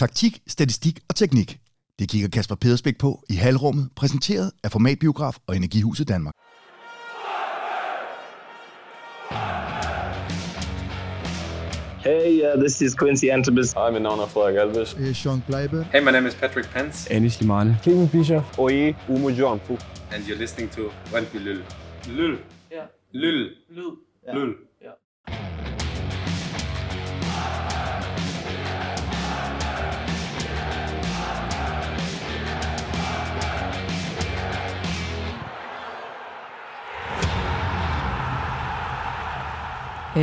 Taktik, 0.00 0.42
statistik 0.46 1.00
og 1.08 1.16
teknik. 1.16 1.58
Det 1.98 2.08
kigger 2.08 2.28
Kasper 2.28 2.54
Pedersbæk 2.54 2.98
på 2.98 3.24
i 3.30 3.34
halvrummet, 3.34 3.90
præsenteret 3.96 4.52
af 4.64 4.70
Formatbiograf 4.72 5.36
og 5.46 5.56
Energihuset 5.56 6.08
Danmark. 6.08 6.34
Hey, 12.04 12.54
uh, 12.54 12.60
this 12.60 12.80
is 12.80 12.94
Quincy 12.94 13.24
Antibus. 13.24 13.74
Name 13.74 14.22
ist 14.24 14.32
Frederik 14.32 14.56
Alves. 14.56 14.94
Uh, 14.94 15.12
Sean 15.12 15.42
Kleiber. 15.46 15.82
Hey, 15.82 16.00
my 16.00 16.10
name 16.10 16.28
is 16.28 16.34
Patrick 16.34 16.68
Pence. 16.70 17.12
Anish 17.12 17.40
Limane. 17.40 17.78
Kevin 17.84 18.08
Fischer. 18.08 18.42
Oye, 18.58 18.96
Umo 19.08 19.30
Joamfu. 19.30 19.72
And 20.12 20.24
you're 20.26 20.38
listening 20.38 20.70
to 20.70 20.82
Røntby 21.12 21.36
Lyl. 21.36 21.62
Lyl. 22.08 22.38
Ja. 22.70 22.82
Lyl. 23.12 23.50
Lyd. 23.70 23.96
Ja. 24.26 24.34
Lyl. 24.34 24.54
Ja. 24.82 24.90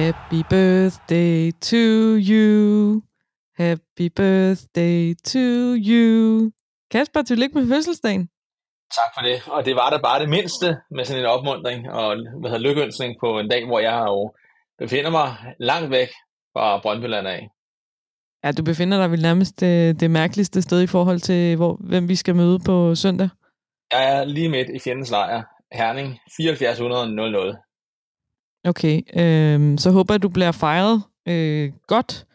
Happy 0.05 0.43
birthday 0.49 1.51
to 1.61 1.83
you. 2.31 3.01
Happy 3.55 4.07
birthday 4.15 5.15
to 5.33 5.75
you. 5.91 6.51
Kasper, 6.91 7.21
tillykke 7.21 7.57
med 7.57 7.67
fødselsdagen. 7.67 8.29
Tak 8.97 9.09
for 9.15 9.21
det. 9.21 9.37
Og 9.47 9.65
det 9.65 9.75
var 9.75 9.89
da 9.89 9.97
bare 9.97 10.19
det 10.21 10.29
mindste 10.29 10.77
med 10.91 11.05
sådan 11.05 11.21
en 11.21 11.29
opmundring 11.29 11.89
og 11.91 12.15
hvad 12.39 12.49
hedder, 12.51 12.67
lykkeønsning 12.67 13.15
på 13.19 13.39
en 13.39 13.49
dag, 13.49 13.65
hvor 13.65 13.79
jeg 13.79 14.03
jo 14.07 14.33
befinder 14.79 15.11
mig 15.11 15.35
langt 15.59 15.91
væk 15.91 16.09
fra 16.53 16.79
Brøndbyland 16.81 17.27
af. 17.27 17.49
Ja, 18.43 18.51
du 18.51 18.63
befinder 18.63 18.97
dig 18.97 19.11
vel 19.11 19.21
nærmest 19.21 19.59
det, 19.59 19.99
det 19.99 20.11
mærkeligste 20.11 20.61
sted 20.61 20.81
i 20.81 20.87
forhold 20.87 21.19
til, 21.19 21.55
hvor, 21.55 21.77
hvem 21.79 22.09
vi 22.09 22.15
skal 22.15 22.35
møde 22.35 22.59
på 22.65 22.95
søndag. 22.95 23.29
Jeg 23.91 24.19
er 24.19 24.23
lige 24.23 24.49
midt 24.49 24.69
i 24.69 24.79
fjendens 24.79 25.11
lejr. 25.11 25.43
Herning 25.73 26.19
7400 26.37 27.66
Okay, 28.67 29.01
øh, 29.13 29.77
så 29.77 29.91
håber 29.91 30.13
jeg, 30.13 30.15
at 30.15 30.23
du 30.23 30.29
bliver 30.29 30.51
fejret 30.51 31.03
øh, 31.27 31.71
godt, 31.87 32.25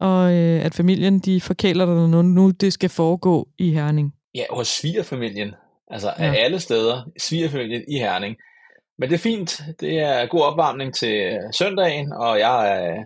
og 0.00 0.32
øh, 0.32 0.64
at 0.64 0.74
familien 0.74 1.18
de 1.18 1.40
forkæler 1.40 1.86
dig, 1.86 2.08
når 2.08 2.22
nu 2.22 2.50
det 2.50 2.72
skal 2.72 2.90
foregå 2.90 3.48
i 3.58 3.70
Herning. 3.70 4.14
Ja, 4.34 4.44
hos 4.50 4.68
svigerfamilien. 4.68 5.54
Altså 5.90 6.12
ja. 6.18 6.24
af 6.24 6.44
alle 6.44 6.60
steder. 6.60 7.10
Svigerfamilien 7.18 7.84
i 7.88 7.98
Herning. 7.98 8.36
Men 8.98 9.08
det 9.08 9.14
er 9.14 9.18
fint. 9.18 9.62
Det 9.80 9.98
er 9.98 10.26
god 10.26 10.40
opvarmning 10.40 10.94
til 10.94 11.38
søndagen, 11.58 12.12
og 12.12 12.38
jeg 12.38 12.78
er, 12.78 13.04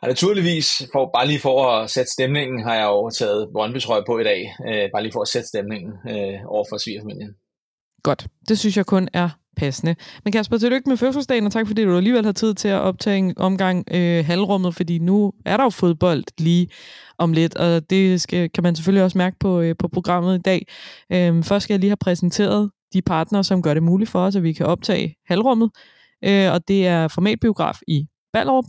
har 0.00 0.06
naturligvis, 0.06 0.82
for, 0.92 1.10
bare 1.14 1.26
lige 1.26 1.40
for 1.40 1.70
at 1.70 1.90
sætte 1.90 2.12
stemningen, 2.12 2.62
har 2.62 2.74
jeg 2.74 2.84
jo 2.84 3.10
taget 3.10 3.48
brøndby 3.52 3.78
på 4.06 4.18
i 4.18 4.24
dag. 4.24 4.54
Øh, 4.68 4.90
bare 4.92 5.02
lige 5.02 5.12
for 5.12 5.22
at 5.22 5.28
sætte 5.28 5.48
stemningen 5.48 5.92
øh, 6.10 6.38
over 6.46 6.64
for 6.70 6.78
svigerfamilien. 6.78 7.34
Godt. 8.02 8.26
Det 8.48 8.58
synes 8.58 8.76
jeg 8.76 8.86
kun 8.86 9.08
er 9.12 9.28
passende. 9.56 9.96
Men 10.24 10.32
Kasper, 10.32 10.58
tillykke 10.58 10.88
med 10.88 10.96
fødselsdagen, 10.96 11.46
og 11.46 11.52
tak 11.52 11.66
fordi 11.66 11.84
du 11.84 11.96
alligevel 11.96 12.24
har 12.24 12.32
tid 12.32 12.54
til 12.54 12.68
at 12.68 12.80
optage 12.80 13.18
en 13.18 13.34
omgang 13.36 13.84
øh, 13.90 14.24
halvrummet, 14.24 14.74
fordi 14.74 14.98
nu 14.98 15.32
er 15.44 15.56
der 15.56 15.64
jo 15.64 15.70
fodbold 15.70 16.24
lige 16.38 16.68
om 17.18 17.32
lidt, 17.32 17.56
og 17.56 17.90
det 17.90 18.20
skal, 18.20 18.50
kan 18.50 18.62
man 18.62 18.76
selvfølgelig 18.76 19.04
også 19.04 19.18
mærke 19.18 19.36
på, 19.40 19.60
øh, 19.60 19.74
på 19.78 19.88
programmet 19.88 20.38
i 20.38 20.42
dag. 20.42 20.66
Øh, 21.12 21.42
først 21.42 21.62
skal 21.62 21.74
jeg 21.74 21.80
lige 21.80 21.90
have 21.90 21.96
præsenteret 21.96 22.70
de 22.92 23.02
partnere, 23.02 23.44
som 23.44 23.62
gør 23.62 23.74
det 23.74 23.82
muligt 23.82 24.10
for 24.10 24.20
os, 24.20 24.36
at 24.36 24.42
vi 24.42 24.52
kan 24.52 24.66
optage 24.66 25.14
halvrummet, 25.26 25.70
øh, 26.24 26.52
og 26.52 26.68
det 26.68 26.86
er 26.86 27.08
formatbiograf 27.08 27.78
i 27.88 28.06
Ballerup. 28.32 28.64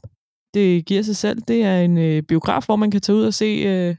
Det 0.53 0.85
giver 0.85 1.01
sig 1.01 1.15
selv. 1.15 1.41
Det 1.47 1.63
er 1.63 1.79
en 1.79 1.97
øh, 1.97 2.23
biograf, 2.23 2.65
hvor 2.65 2.75
man 2.75 2.91
kan 2.91 3.01
tage 3.01 3.15
ud 3.15 3.23
og 3.23 3.33
se 3.33 3.45
øh, 3.45 3.95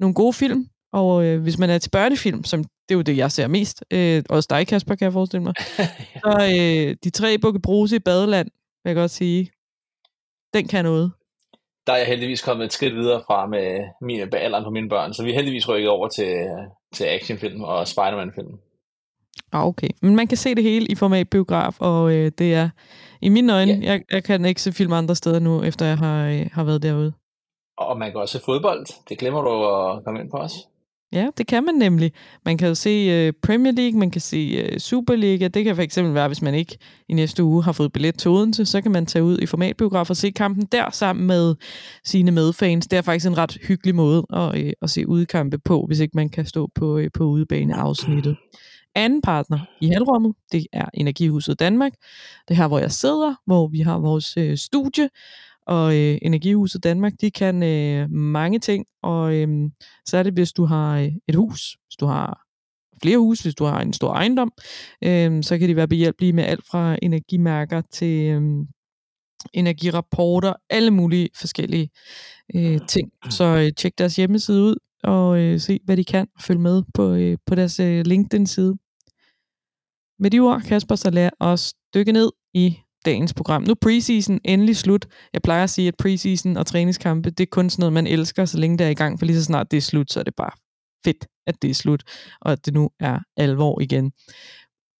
nogle 0.00 0.14
gode 0.14 0.32
film, 0.32 0.66
og 0.92 1.24
øh, 1.24 1.42
hvis 1.42 1.58
man 1.58 1.70
er 1.70 1.78
til 1.78 1.90
børnefilm, 1.90 2.44
som 2.44 2.64
det 2.88 2.94
er 2.94 2.98
jo 2.98 3.02
det, 3.02 3.16
jeg 3.16 3.32
ser 3.32 3.46
mest, 3.46 3.84
øh, 3.90 4.22
også 4.28 4.46
dig, 4.50 4.66
Kasper, 4.66 4.94
kan 4.94 5.04
jeg 5.04 5.12
forestille 5.12 5.42
mig, 5.42 5.54
så 6.22 6.32
øh, 6.58 6.96
de 7.04 7.10
tre 7.10 7.38
bukke 7.38 7.60
bruse 7.60 7.96
i 7.96 7.98
badeland, 7.98 8.48
vil 8.84 8.90
jeg 8.90 8.96
godt 8.96 9.10
sige, 9.10 9.50
den 10.54 10.68
kan 10.68 10.84
noget. 10.84 11.12
Der 11.86 11.92
er 11.92 11.96
jeg 11.96 12.06
heldigvis 12.06 12.42
kommet 12.42 12.64
et 12.64 12.72
skridt 12.72 12.94
videre 12.94 13.22
fra 13.26 13.46
med 13.46 13.80
mine, 14.00 14.36
alderen 14.36 14.64
på 14.64 14.70
mine 14.70 14.88
børn, 14.88 15.14
så 15.14 15.22
vi 15.24 15.30
er 15.30 15.34
heldigvis 15.34 15.68
rykket 15.68 15.90
over 15.90 16.08
til, 16.08 16.34
til 16.94 17.04
actionfilm 17.04 17.62
og 17.62 17.88
Spider-Man-film. 17.88 18.58
Ah, 19.52 19.66
okay. 19.66 19.88
Men 20.02 20.16
man 20.16 20.26
kan 20.26 20.36
se 20.36 20.54
det 20.54 20.62
hele 20.62 20.86
i 20.86 20.94
format 20.94 21.30
biograf, 21.30 21.80
og 21.80 22.12
øh, 22.12 22.32
det 22.38 22.54
er 22.54 22.68
i 23.20 23.28
mine 23.28 23.54
øjne, 23.54 23.72
ja. 23.72 23.90
jeg, 23.90 24.02
jeg 24.10 24.24
kan 24.24 24.44
ikke 24.44 24.62
se 24.62 24.72
film 24.72 24.92
andre 24.92 25.14
steder 25.14 25.38
nu, 25.38 25.62
efter 25.62 25.86
jeg 25.86 25.98
har, 25.98 26.28
øh, 26.28 26.46
har 26.52 26.64
været 26.64 26.82
derude. 26.82 27.12
Og 27.76 27.98
man 27.98 28.10
kan 28.10 28.20
også 28.20 28.38
se 28.38 28.44
fodbold. 28.44 28.86
Det 29.08 29.18
glemmer 29.18 29.42
du 29.42 29.66
at 29.66 30.04
komme 30.04 30.20
ind 30.20 30.30
på 30.30 30.36
os. 30.36 30.52
Ja, 31.12 31.28
det 31.38 31.46
kan 31.46 31.64
man 31.64 31.74
nemlig. 31.74 32.12
Man 32.44 32.58
kan 32.58 32.68
jo 32.68 32.74
se 32.74 33.28
uh, 33.28 33.32
Premier 33.42 33.72
League, 33.72 33.98
man 33.98 34.10
kan 34.10 34.20
se 34.20 34.64
uh, 34.72 34.78
Superliga. 34.78 35.48
Det 35.48 35.64
kan 35.64 35.74
for 35.74 35.82
eksempel 35.82 36.14
være, 36.14 36.26
hvis 36.28 36.42
man 36.42 36.54
ikke 36.54 36.78
i 37.08 37.14
næste 37.14 37.44
uge 37.44 37.64
har 37.64 37.72
fået 37.72 37.92
billet 37.92 38.18
til 38.18 38.30
Odense, 38.30 38.66
så 38.66 38.80
kan 38.80 38.92
man 38.92 39.06
tage 39.06 39.22
ud 39.22 39.38
i 39.38 39.46
formatbiograf 39.46 40.10
og 40.10 40.16
se 40.16 40.30
kampen 40.30 40.66
der 40.72 40.90
sammen 40.90 41.26
med 41.26 41.54
sine 42.04 42.30
medfans. 42.30 42.86
Det 42.86 42.96
er 42.96 43.02
faktisk 43.02 43.26
en 43.26 43.38
ret 43.38 43.58
hyggelig 43.68 43.94
måde 43.94 44.26
at, 44.32 44.54
uh, 44.54 44.70
at 44.82 44.90
se 44.90 45.08
udkampe 45.08 45.58
på, 45.58 45.84
hvis 45.86 46.00
ikke 46.00 46.16
man 46.16 46.28
kan 46.28 46.46
stå 46.46 46.70
på, 46.74 46.96
uh, 46.98 47.04
på 47.14 47.24
udebaneafsnittet. 47.24 48.36
Anden 48.94 49.22
partner 49.22 49.58
i 49.80 49.88
halvrummet, 49.88 50.34
det 50.52 50.66
er 50.72 50.84
Energihuset 50.94 51.60
Danmark. 51.60 51.92
Det 52.48 52.54
er 52.54 52.54
her, 52.54 52.68
hvor 52.68 52.78
jeg 52.78 52.92
sidder, 52.92 53.34
hvor 53.46 53.68
vi 53.68 53.80
har 53.80 53.98
vores 53.98 54.36
uh, 54.36 54.54
studie, 54.56 55.08
og 55.68 55.96
øh, 55.96 56.18
Energihuset 56.22 56.84
Danmark, 56.84 57.12
de 57.20 57.30
kan 57.30 57.62
øh, 57.62 58.10
mange 58.10 58.58
ting, 58.58 58.86
og 59.02 59.34
øh, 59.34 59.48
så 60.06 60.16
er 60.16 60.22
det, 60.22 60.32
hvis 60.32 60.52
du 60.52 60.64
har 60.64 60.98
øh, 60.98 61.12
et 61.28 61.34
hus, 61.34 61.76
hvis 61.86 61.96
du 62.00 62.06
har 62.06 62.40
flere 63.02 63.18
huse, 63.18 63.42
hvis 63.42 63.54
du 63.54 63.64
har 63.64 63.80
en 63.80 63.92
stor 63.92 64.12
ejendom, 64.12 64.52
øh, 65.04 65.42
så 65.42 65.58
kan 65.58 65.68
de 65.68 65.76
være 65.76 65.88
behjælpelige 65.88 66.32
med 66.32 66.44
alt 66.44 66.64
fra 66.70 66.96
energimærker 67.02 67.82
til 67.92 68.26
øh, 68.26 68.42
energirapporter, 69.52 70.52
alle 70.70 70.90
mulige 70.90 71.28
forskellige 71.36 71.90
øh, 72.54 72.80
ting. 72.88 73.10
Så 73.30 73.44
øh, 73.44 73.72
tjek 73.76 73.98
deres 73.98 74.16
hjemmeside 74.16 74.62
ud, 74.62 74.76
og 75.02 75.38
øh, 75.38 75.60
se, 75.60 75.80
hvad 75.84 75.96
de 75.96 76.04
kan, 76.04 76.26
følg 76.40 76.60
med 76.60 76.82
på, 76.94 77.14
øh, 77.14 77.38
på 77.46 77.54
deres 77.54 77.80
øh, 77.80 78.06
LinkedIn-side. 78.06 78.74
Med 80.18 80.30
de 80.30 80.38
ord, 80.38 80.62
Kasper, 80.62 80.94
så 80.94 81.10
lad 81.10 81.30
os 81.40 81.74
dykke 81.94 82.12
ned 82.12 82.30
i 82.54 82.78
dagens 83.04 83.34
program. 83.34 83.62
Nu 83.62 83.70
er 83.70 83.74
preseason 83.82 84.40
endelig 84.44 84.76
slut. 84.76 85.06
Jeg 85.32 85.42
plejer 85.42 85.64
at 85.64 85.70
sige, 85.70 85.88
at 85.88 85.94
preseason 85.96 86.56
og 86.56 86.66
træningskampe, 86.66 87.30
det 87.30 87.40
er 87.40 87.50
kun 87.50 87.70
sådan 87.70 87.80
noget, 87.82 87.92
man 87.92 88.06
elsker, 88.06 88.44
så 88.44 88.58
længe 88.58 88.78
det 88.78 88.84
er 88.84 88.90
i 88.90 88.94
gang, 88.94 89.18
for 89.18 89.26
lige 89.26 89.36
så 89.36 89.44
snart 89.44 89.70
det 89.70 89.76
er 89.76 89.80
slut, 89.80 90.12
så 90.12 90.20
er 90.20 90.24
det 90.24 90.34
bare 90.36 90.50
fedt, 91.04 91.26
at 91.46 91.62
det 91.62 91.70
er 91.70 91.74
slut, 91.74 92.02
og 92.40 92.52
at 92.52 92.66
det 92.66 92.74
nu 92.74 92.90
er 93.00 93.18
alvor 93.36 93.80
igen. 93.80 94.12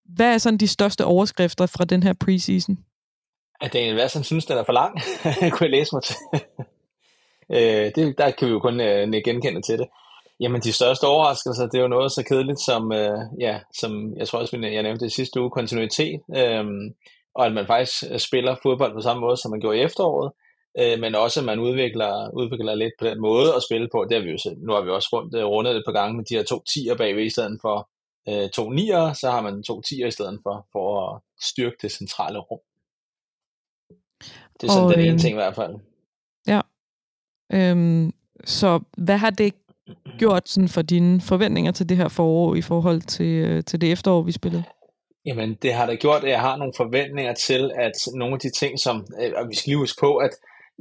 Hvad 0.05 0.35
er 0.35 0.39
sådan 0.39 0.59
de 0.59 0.69
største 0.69 1.05
overskrifter 1.05 1.67
fra 1.67 1.85
den 1.85 2.03
her 2.03 2.13
preseason? 2.13 2.79
At 3.61 3.73
Daniel 3.73 3.95
Vasson 3.95 4.25
synes, 4.25 4.47
den 4.47 4.59
er 4.59 4.65
for 4.65 4.73
lang, 4.73 5.01
kunne 5.53 5.65
jeg 5.67 5.71
læse 5.71 5.95
mig 5.95 6.03
til. 6.03 6.17
øh, 7.57 7.93
det, 7.95 8.19
der 8.19 8.31
kan 8.31 8.49
vi 8.49 8.53
jo 8.53 8.61
kun 8.61 8.81
øh, 8.81 9.13
genkende 9.25 9.63
til 9.63 9.79
det. 9.79 9.89
Jamen, 10.41 10.61
de 10.61 10.73
største 10.73 11.05
overraskelser, 11.05 11.67
det 11.67 11.79
er 11.79 11.83
jo 11.83 11.89
noget 11.89 12.13
så 12.13 12.23
kedeligt 12.23 12.61
som, 12.61 12.93
øh, 12.93 13.19
ja, 13.41 13.61
som 13.75 14.17
jeg 14.17 14.29
tror 14.29 14.39
også, 14.39 14.57
jeg 14.57 14.83
nævnte 14.83 15.05
det 15.05 15.13
sidste 15.13 15.41
uge, 15.41 15.51
kontinuitet. 15.51 16.21
Øh, 16.37 16.65
og 17.39 17.47
at 17.47 17.53
man 17.53 17.67
faktisk 17.67 18.05
øh, 18.11 18.19
spiller 18.19 18.57
fodbold 18.63 18.93
på 18.95 19.01
samme 19.01 19.21
måde, 19.21 19.37
som 19.37 19.51
man 19.51 19.61
gjorde 19.61 19.79
i 19.79 19.81
efteråret, 19.81 20.33
øh, 20.81 21.01
men 21.01 21.15
også 21.15 21.41
at 21.41 21.47
man 21.47 21.59
udvikler, 21.59 22.31
udvikler 22.41 22.75
lidt 22.75 22.93
på 22.99 23.05
den 23.07 23.21
måde 23.21 23.55
at 23.55 23.63
spille 23.63 23.89
på. 23.93 24.07
Det 24.09 24.17
har 24.17 24.25
vi 24.25 24.31
jo 24.31 24.39
set. 24.39 24.59
Nu 24.59 24.73
har 24.73 24.81
vi 24.81 24.91
også 24.91 25.09
rundt, 25.13 25.35
øh, 25.35 25.45
rundet 25.45 25.77
et 25.77 25.83
par 25.87 25.93
gange 25.93 26.17
med 26.17 26.25
de 26.25 26.35
her 26.35 26.43
to 26.43 26.63
tiger 26.73 26.97
bagved 26.97 27.25
i 27.25 27.31
stedet 27.31 27.59
for 27.63 27.91
øh, 28.29 28.51
to 28.51 28.71
nier, 28.71 29.13
så 29.13 29.31
har 29.31 29.41
man 29.41 29.63
to 29.63 29.83
tiger 29.83 30.07
i 30.07 30.11
stedet 30.11 30.41
for, 30.43 30.67
for 30.73 30.87
at 31.01 31.21
styrke 31.41 31.77
det 31.83 31.93
centrale 31.93 32.39
rum. 32.39 32.61
Det 34.61 34.69
er 34.69 34.73
sådan 34.73 34.85
og, 34.85 34.95
den 34.95 35.01
ene 35.01 35.19
ting 35.19 35.33
i 35.33 35.41
hvert 35.43 35.55
fald. 35.55 35.75
Ja. 36.47 36.61
Øhm, 37.53 38.13
så 38.45 38.81
hvad 38.97 39.19
har 39.19 39.31
det 39.31 39.55
gjort 40.19 40.49
sådan 40.49 40.69
for 40.69 40.83
dine 40.83 41.21
forventninger 41.21 41.73
til 41.73 41.89
det 41.89 41.97
her 41.97 42.09
forår 42.09 42.55
i 42.55 42.63
forhold 42.63 43.01
til, 43.01 43.65
til 43.65 43.81
det 43.81 43.93
efterår, 43.93 44.23
vi 44.23 44.33
spillede? 44.33 44.65
Jamen, 45.29 45.59
det 45.63 45.73
har 45.75 45.87
da 45.87 45.95
gjort, 45.95 46.25
at 46.25 46.31
jeg 46.31 46.41
har 46.41 46.57
nogle 46.57 46.73
forventninger 46.77 47.35
til, 47.35 47.71
at 47.79 47.93
nogle 48.15 48.35
af 48.35 48.41
de 48.41 48.51
ting, 48.51 48.79
som, 48.81 49.07
øh, 49.21 49.33
og 49.37 49.49
vi 49.49 49.55
skal 49.57 49.71
lige 49.71 49.79
huske 49.79 50.01
på, 50.01 50.17
at 50.17 50.31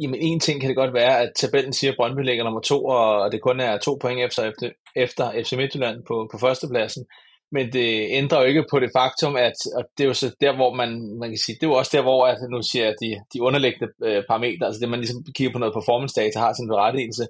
jamen, 0.02 0.20
en 0.20 0.40
ting 0.40 0.62
kan 0.62 0.68
det 0.70 0.76
godt 0.76 0.94
være, 0.94 1.20
at 1.20 1.32
tabellen 1.36 1.74
siger, 1.74 1.92
at 1.92 1.98
Brøndby 1.98 2.22
ligger 2.22 2.44
nummer 2.44 2.62
to, 2.62 2.86
og 2.86 3.32
det 3.32 3.42
kun 3.42 3.60
er 3.60 3.78
to 3.78 3.98
point 4.02 4.20
efter, 4.22 4.44
efter, 4.44 4.70
efter 4.96 5.44
FC 5.44 5.54
Midtjylland 5.54 6.04
på, 6.08 6.30
på 6.32 6.38
førstepladsen. 6.38 7.06
Men 7.52 7.74
det 7.74 8.08
ændrer 8.10 8.42
jo 8.42 8.48
ikke 8.48 8.66
på 8.72 8.80
det 8.80 8.92
faktum, 8.98 9.36
at 9.36 9.58
og 9.76 9.84
det 9.98 10.04
er 10.04 10.08
jo 10.08 10.14
så 10.14 10.36
der, 10.42 10.56
hvor 10.56 10.74
man, 10.74 11.18
man 11.20 11.30
kan 11.30 11.38
sige, 11.38 11.56
det 11.56 11.64
er 11.64 11.72
jo 11.72 11.74
også 11.74 11.98
der, 11.98 12.04
hvor 12.04 12.28
at 12.28 12.38
nu 12.52 12.62
siger 12.62 12.94
de, 13.02 13.10
de 13.34 13.42
underliggende 13.42 13.94
øh, 14.04 14.24
parametre, 14.30 14.66
altså 14.66 14.80
det 14.82 14.90
man 14.90 15.00
ligesom 15.00 15.26
kigger 15.36 15.54
på 15.54 15.60
noget 15.60 15.74
performance 15.74 16.16
data, 16.22 16.40
har 16.40 16.54
sin 16.54 16.68
berettigelse. 16.68 17.28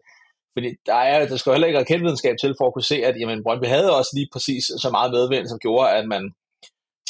Fordi 0.55 0.69
der, 0.85 0.95
er, 0.95 1.27
der 1.27 1.37
skal 1.37 1.49
jo 1.49 1.53
heller 1.53 1.67
ikke 1.67 1.79
raketvidenskab 1.79 2.35
til 2.41 2.55
for 2.57 2.67
at 2.67 2.73
kunne 2.73 2.91
se, 2.93 3.05
at 3.05 3.15
jamen, 3.19 3.43
Brøndby 3.43 3.65
havde 3.65 3.97
også 3.97 4.11
lige 4.13 4.29
præcis 4.33 4.63
så 4.83 4.89
meget 4.91 5.11
medvind, 5.11 5.47
som 5.47 5.59
gjorde, 5.59 5.89
at 5.89 6.07
man 6.07 6.33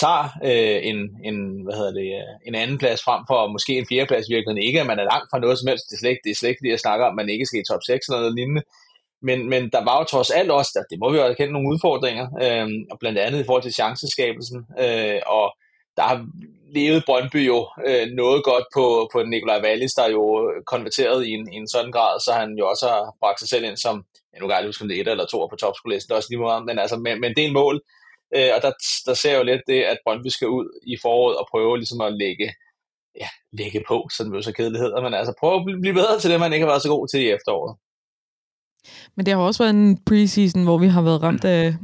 tager 0.02 0.24
øh, 0.50 0.80
en, 0.90 0.98
en, 1.28 1.38
hvad 1.66 1.76
hedder 1.80 1.96
det, 2.00 2.08
øh, 2.20 2.34
en 2.48 2.56
anden 2.56 2.78
plads 2.78 3.02
frem 3.08 3.22
for 3.30 3.48
måske 3.56 3.74
en 3.78 3.90
fjerde 3.90 4.08
plads 4.08 4.26
i 4.28 4.34
virkeligheden. 4.34 4.68
Ikke, 4.68 4.82
at 4.82 4.88
man 4.92 5.00
er 5.00 5.12
langt 5.14 5.30
fra 5.32 5.40
noget 5.40 5.60
som 5.60 5.68
helst. 5.68 5.86
Det 5.90 5.96
er 5.96 6.00
slet 6.00 6.10
ikke 6.10 6.26
det, 6.26 6.32
er 6.32 6.40
slet 6.40 6.50
ikke 6.50 6.64
det 6.66 6.70
jeg 6.76 6.80
snakker 6.86 7.06
om, 7.06 7.16
man 7.16 7.30
ikke 7.30 7.46
skal 7.46 7.60
i 7.62 7.70
top 7.72 7.84
6 7.86 8.08
eller 8.08 8.20
noget 8.20 8.36
lignende. 8.36 8.64
men, 9.28 9.50
men 9.50 9.62
der 9.76 9.82
var 9.88 9.96
jo 10.00 10.04
trods 10.04 10.32
alt 10.40 10.52
også, 10.52 10.72
der, 10.76 10.84
det 10.92 11.00
må 11.00 11.08
vi 11.12 11.18
jo 11.18 11.24
erkende, 11.24 11.54
nogle 11.54 11.72
udfordringer, 11.74 12.26
øh, 12.46 12.68
og 12.92 13.00
blandt 13.00 13.20
andet 13.20 13.40
i 13.40 13.48
forhold 13.48 13.64
til 13.64 13.78
chanceskabelsen, 13.80 14.60
øh, 14.84 15.20
og 15.38 15.48
der 15.98 16.04
har 16.12 16.18
levet 16.76 17.04
Brøndby 17.06 17.42
jo 17.52 17.60
øh, 17.88 18.06
noget 18.22 18.44
godt 18.44 18.66
på, 18.76 19.10
på 19.14 19.24
Nikolaj 19.24 19.60
Wallis, 19.64 19.94
der 19.94 20.10
jo 20.10 20.24
konverteret 20.74 21.28
i 21.28 21.32
en, 21.38 21.54
i 21.54 21.56
en 21.56 21.68
sådan 21.68 21.92
grad, 21.92 22.20
så 22.26 22.32
han 22.34 22.50
jo 22.60 22.64
også 22.70 22.86
har 22.88 23.04
bragt 23.22 23.40
sig 23.40 23.50
selv 23.50 23.66
ind 23.66 23.78
som, 23.78 23.96
jeg 24.34 24.40
nu 24.42 24.48
kan 24.48 24.58
jeg 24.58 24.66
huske, 24.66 24.82
om 24.82 24.88
det 24.88 24.98
er 24.98 25.02
et 25.02 25.08
eller 25.08 25.26
to 25.26 25.48
på 25.48 25.56
topskolisten, 25.56 26.08
det 26.08 26.14
er 26.14 26.18
også 26.22 26.32
lige 26.32 26.40
meget, 26.40 26.66
men, 26.66 26.80
altså, 26.80 26.98
men, 26.98 27.22
men 27.22 27.36
det 27.36 27.44
er 27.44 27.48
en 27.48 27.60
mål, 27.62 27.82
øh, 28.36 28.50
og 28.56 28.60
der, 28.62 28.72
der 29.06 29.14
ser 29.14 29.32
jeg 29.32 29.40
jo 29.40 29.44
lidt 29.44 29.62
det, 29.68 29.82
at 29.84 29.98
Brøndby 30.04 30.28
skal 30.28 30.48
ud 30.48 30.80
i 30.88 30.98
foråret 31.02 31.38
og 31.38 31.48
prøve 31.52 31.78
ligesom 31.78 32.02
at 32.02 32.14
lægge, 32.14 32.54
ja, 33.22 33.30
lægge 33.60 33.84
på, 33.88 34.08
sådan 34.12 34.32
det 34.32 34.38
jo 34.38 34.42
så 34.42 34.54
kedeligt 34.54 34.84
hedder, 34.84 35.02
men 35.02 35.14
altså 35.14 35.34
prøve 35.40 35.56
at 35.60 35.66
blive 35.82 35.94
bedre 35.94 36.20
til 36.20 36.32
det, 36.32 36.40
man 36.40 36.54
ikke 36.54 36.66
har 36.66 36.72
været 36.72 36.82
så 36.82 36.90
god 36.90 37.08
til 37.08 37.22
i 37.22 37.30
efteråret. 37.38 37.78
Men 39.16 39.26
det 39.26 39.34
har 39.34 39.42
også 39.42 39.64
været 39.64 39.76
en 39.76 40.04
preseason, 40.06 40.64
hvor 40.64 40.78
vi 40.78 40.88
har 40.88 41.02
været 41.02 41.24
ramt 41.24 41.46
af, 41.46 41.76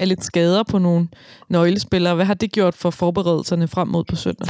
af 0.00 0.08
lidt 0.08 0.24
skader 0.24 0.62
på 0.62 0.78
nogle 0.78 1.08
nøglespillere. 1.48 2.14
Hvad 2.14 2.24
har 2.24 2.34
det 2.34 2.52
gjort 2.52 2.74
for 2.74 2.90
forberedelserne 2.90 3.68
frem 3.68 3.88
mod 3.88 4.04
på 4.04 4.16
søndag? 4.16 4.48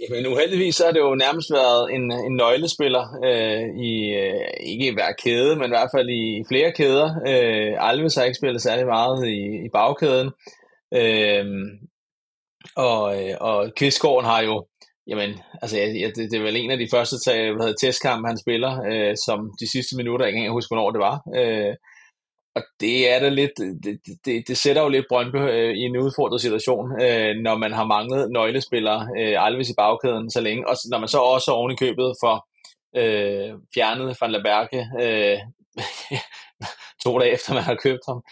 Jamen 0.00 0.26
uheldigvis 0.26 0.78
har 0.78 0.90
det 0.90 1.00
jo 1.00 1.14
nærmest 1.14 1.52
været 1.52 1.94
en, 1.94 2.12
en 2.12 2.36
nøglespiller 2.36 3.04
øh, 3.24 3.64
i, 3.90 4.14
øh, 4.14 4.50
ikke 4.60 4.86
i 4.86 4.94
hver 4.94 5.12
kæde, 5.24 5.56
men 5.56 5.64
i 5.64 5.74
hvert 5.76 5.90
fald 5.96 6.08
i 6.08 6.44
flere 6.48 6.72
kæder. 6.72 7.08
Øh, 7.26 7.88
Alves 7.88 8.14
har 8.14 8.24
ikke 8.24 8.40
spillet 8.40 8.62
særlig 8.62 8.86
meget 8.86 9.28
i, 9.28 9.64
i 9.66 9.68
bagkæden. 9.72 10.30
Øh, 10.94 11.46
og, 12.76 13.02
øh, 13.22 13.34
og 13.40 13.72
Kvistgården 13.76 14.26
har 14.26 14.42
jo, 14.42 14.66
jamen, 15.06 15.40
altså 15.62 15.76
ja, 15.78 15.86
det, 16.16 16.30
det 16.30 16.38
er 16.38 16.42
vel 16.42 16.56
en 16.56 16.70
af 16.70 16.78
de 16.78 16.88
første 16.90 17.16
testkampe, 17.80 18.28
han 18.28 18.38
spiller, 18.38 18.72
øh, 18.90 19.16
som 19.26 19.50
de 19.60 19.70
sidste 19.70 19.96
minutter, 19.96 20.26
jeg 20.26 20.32
kan 20.32 20.42
ikke 20.42 20.52
huske, 20.52 20.70
hvornår 20.70 20.90
det 20.90 21.00
var. 21.00 21.16
Øh, 21.36 21.74
og 22.56 22.62
det 22.80 23.12
er 23.12 23.18
da 23.20 23.28
lidt, 23.28 23.50
øh, 23.62 23.74
det, 23.84 24.00
det, 24.24 24.48
det 24.48 24.58
sætter 24.58 24.82
jo 24.82 24.88
lidt 24.88 25.06
Brøndby 25.08 25.36
øh, 25.36 25.74
i 25.74 25.80
en 25.80 25.96
udfordret 25.96 26.40
situation, 26.40 27.02
øh, 27.02 27.34
når 27.36 27.56
man 27.56 27.72
har 27.72 27.84
manglet 27.84 28.30
nøglespillere, 28.30 29.08
øh, 29.18 29.46
Alves 29.46 29.70
i 29.70 29.74
bagkæden 29.78 30.30
så 30.30 30.40
længe, 30.40 30.68
og 30.68 30.76
når 30.90 30.98
man 30.98 31.08
så 31.08 31.18
også 31.18 31.50
oven 31.50 31.72
i 31.72 31.76
købet 31.76 32.14
for 32.22 32.46
øh, 32.96 33.54
fjernet 33.74 34.16
Van 34.20 34.32
Laberke 34.32 34.86
øh, 35.02 35.38
to 37.04 37.18
dage 37.18 37.32
efter 37.32 37.54
man 37.54 37.62
har 37.62 37.74
købt 37.74 38.04
ham. 38.08 38.22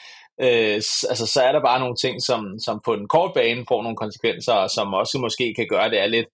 Øh, 0.41 0.75
altså, 1.11 1.26
så 1.35 1.43
er 1.43 1.53
der 1.53 1.61
bare 1.61 1.81
nogle 1.81 1.97
ting, 1.97 2.23
som, 2.23 2.59
som 2.65 2.81
på 2.85 2.97
den 2.97 3.09
korte 3.09 3.32
bane 3.35 3.65
får 3.69 3.82
nogle 3.82 3.97
konsekvenser, 3.97 4.53
og 4.53 4.71
som 4.71 4.94
også 4.94 5.19
måske 5.19 5.55
kan 5.56 5.67
gøre 5.71 5.91
det 5.91 6.00
er 6.00 6.06
lidt 6.06 6.29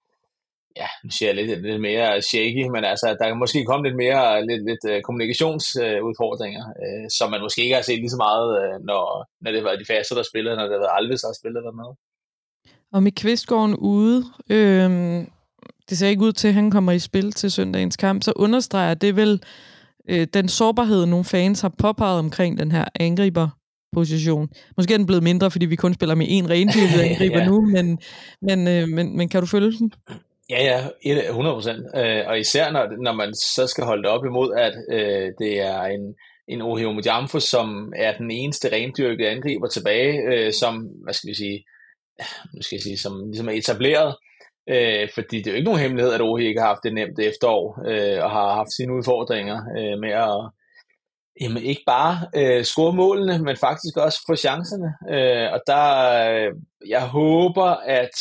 ja, 0.76 0.88
nu 1.04 1.10
siger 1.10 1.28
jeg 1.28 1.36
lidt, 1.36 1.62
lidt 1.62 1.80
mere 1.80 2.22
shaky, 2.22 2.64
men 2.74 2.84
altså, 2.84 3.16
der 3.20 3.26
kan 3.28 3.38
måske 3.38 3.64
komme 3.64 3.86
lidt 3.86 3.98
mere 4.04 4.46
lidt, 4.46 4.62
lidt 4.70 4.84
uh, 4.92 5.00
kommunikationsudfordringer, 5.06 6.64
uh, 6.82 7.06
som 7.18 7.30
man 7.30 7.40
måske 7.46 7.62
ikke 7.62 7.74
har 7.74 7.82
set 7.82 8.00
lige 8.02 8.16
så 8.16 8.20
meget, 8.26 8.48
uh, 8.60 8.76
når, 8.88 9.02
når 9.44 9.50
det 9.52 9.62
var 9.64 9.74
de 9.76 9.90
faste, 9.92 10.14
der 10.14 10.22
spillede, 10.22 10.56
når 10.56 10.66
det 10.72 10.78
var 10.80 10.96
Alves, 10.98 11.20
der 11.20 11.40
spillede 11.40 11.64
dernede. 11.64 11.94
Og 12.92 13.02
med 13.02 13.12
Kvistgården 13.12 13.76
ude, 13.76 14.24
øh, 14.50 14.90
det 15.88 15.98
ser 15.98 16.08
ikke 16.08 16.22
ud 16.22 16.32
til, 16.32 16.48
at 16.48 16.54
han 16.54 16.70
kommer 16.70 16.92
i 16.92 16.98
spil 16.98 17.32
til 17.32 17.50
søndagens 17.50 17.96
kamp, 17.96 18.22
så 18.22 18.32
understreger 18.36 18.94
det 18.94 19.16
vel 19.16 19.42
øh, 20.08 20.26
den 20.34 20.48
sårbarhed, 20.48 21.06
nogle 21.06 21.24
fans 21.24 21.60
har 21.60 21.72
påpeget 21.78 22.18
omkring 22.18 22.58
den 22.58 22.72
her 22.72 22.84
angriber 23.00 23.48
position. 23.92 24.48
Måske 24.76 24.94
er 24.94 24.98
den 24.98 25.06
blevet 25.06 25.22
mindre, 25.22 25.50
fordi 25.50 25.66
vi 25.66 25.76
kun 25.76 25.94
spiller 25.94 26.14
med 26.14 26.26
én 26.26 26.50
rendyrket 26.50 27.00
angriber 27.10 27.38
ja. 27.38 27.46
nu, 27.46 27.60
men, 27.60 27.98
men, 28.42 28.68
øh, 28.68 28.88
men, 28.88 29.16
men 29.16 29.28
kan 29.28 29.40
du 29.40 29.46
følge 29.46 29.72
den? 29.78 29.92
Ja, 30.50 30.88
ja, 31.04 31.28
100 31.28 31.54
procent. 31.54 31.86
Øh, 31.96 32.22
og 32.26 32.38
især 32.38 32.70
når, 32.70 33.02
når 33.02 33.12
man 33.12 33.34
så 33.34 33.66
skal 33.66 33.84
holde 33.84 34.02
det 34.02 34.10
op 34.10 34.24
imod, 34.24 34.54
at 34.54 34.74
øh, 34.90 35.32
det 35.38 35.60
er 35.60 35.82
en, 35.82 36.14
en 36.48 36.62
Ohio 36.62 36.92
Mujamfo, 36.92 37.40
som 37.40 37.92
er 37.96 38.16
den 38.16 38.30
eneste 38.30 38.72
rendyrkede 38.72 39.28
angriber 39.28 39.68
tilbage, 39.68 40.22
øh, 40.32 40.52
som, 40.52 40.88
hvad 41.04 41.14
skal 41.14 41.28
vi 41.28 41.34
sige, 41.34 41.64
nu 42.54 42.62
skal 42.62 42.76
jeg 42.76 42.82
sige, 42.82 42.98
som 42.98 43.26
ligesom 43.26 43.48
er 43.48 43.52
etableret. 43.52 44.16
Øh, 44.68 45.08
fordi 45.14 45.36
det 45.36 45.46
er 45.46 45.50
jo 45.50 45.56
ikke 45.56 45.70
nogen 45.70 45.80
hemmelighed, 45.80 46.12
at 46.12 46.20
Ohio 46.20 46.48
ikke 46.48 46.60
har 46.60 46.68
haft 46.68 46.84
det 46.84 46.94
nemt 46.94 47.18
efterår, 47.18 47.82
øh, 47.88 48.24
og 48.24 48.30
har 48.30 48.54
haft 48.54 48.72
sine 48.72 48.94
udfordringer 48.94 49.58
øh, 49.78 49.98
med 49.98 50.10
at 50.10 50.50
jamen, 51.40 51.62
ikke 51.62 51.82
bare 51.86 52.14
øh, 52.36 52.64
score 52.64 52.92
målene, 52.92 53.38
men 53.38 53.56
faktisk 53.56 53.96
også 53.96 54.18
få 54.28 54.36
chancerne. 54.36 54.90
Øh, 55.14 55.52
og 55.52 55.60
der, 55.66 55.86
øh, 56.30 56.52
jeg 56.88 57.02
håber, 57.08 57.70
at 58.00 58.16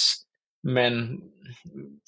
man 0.64 1.22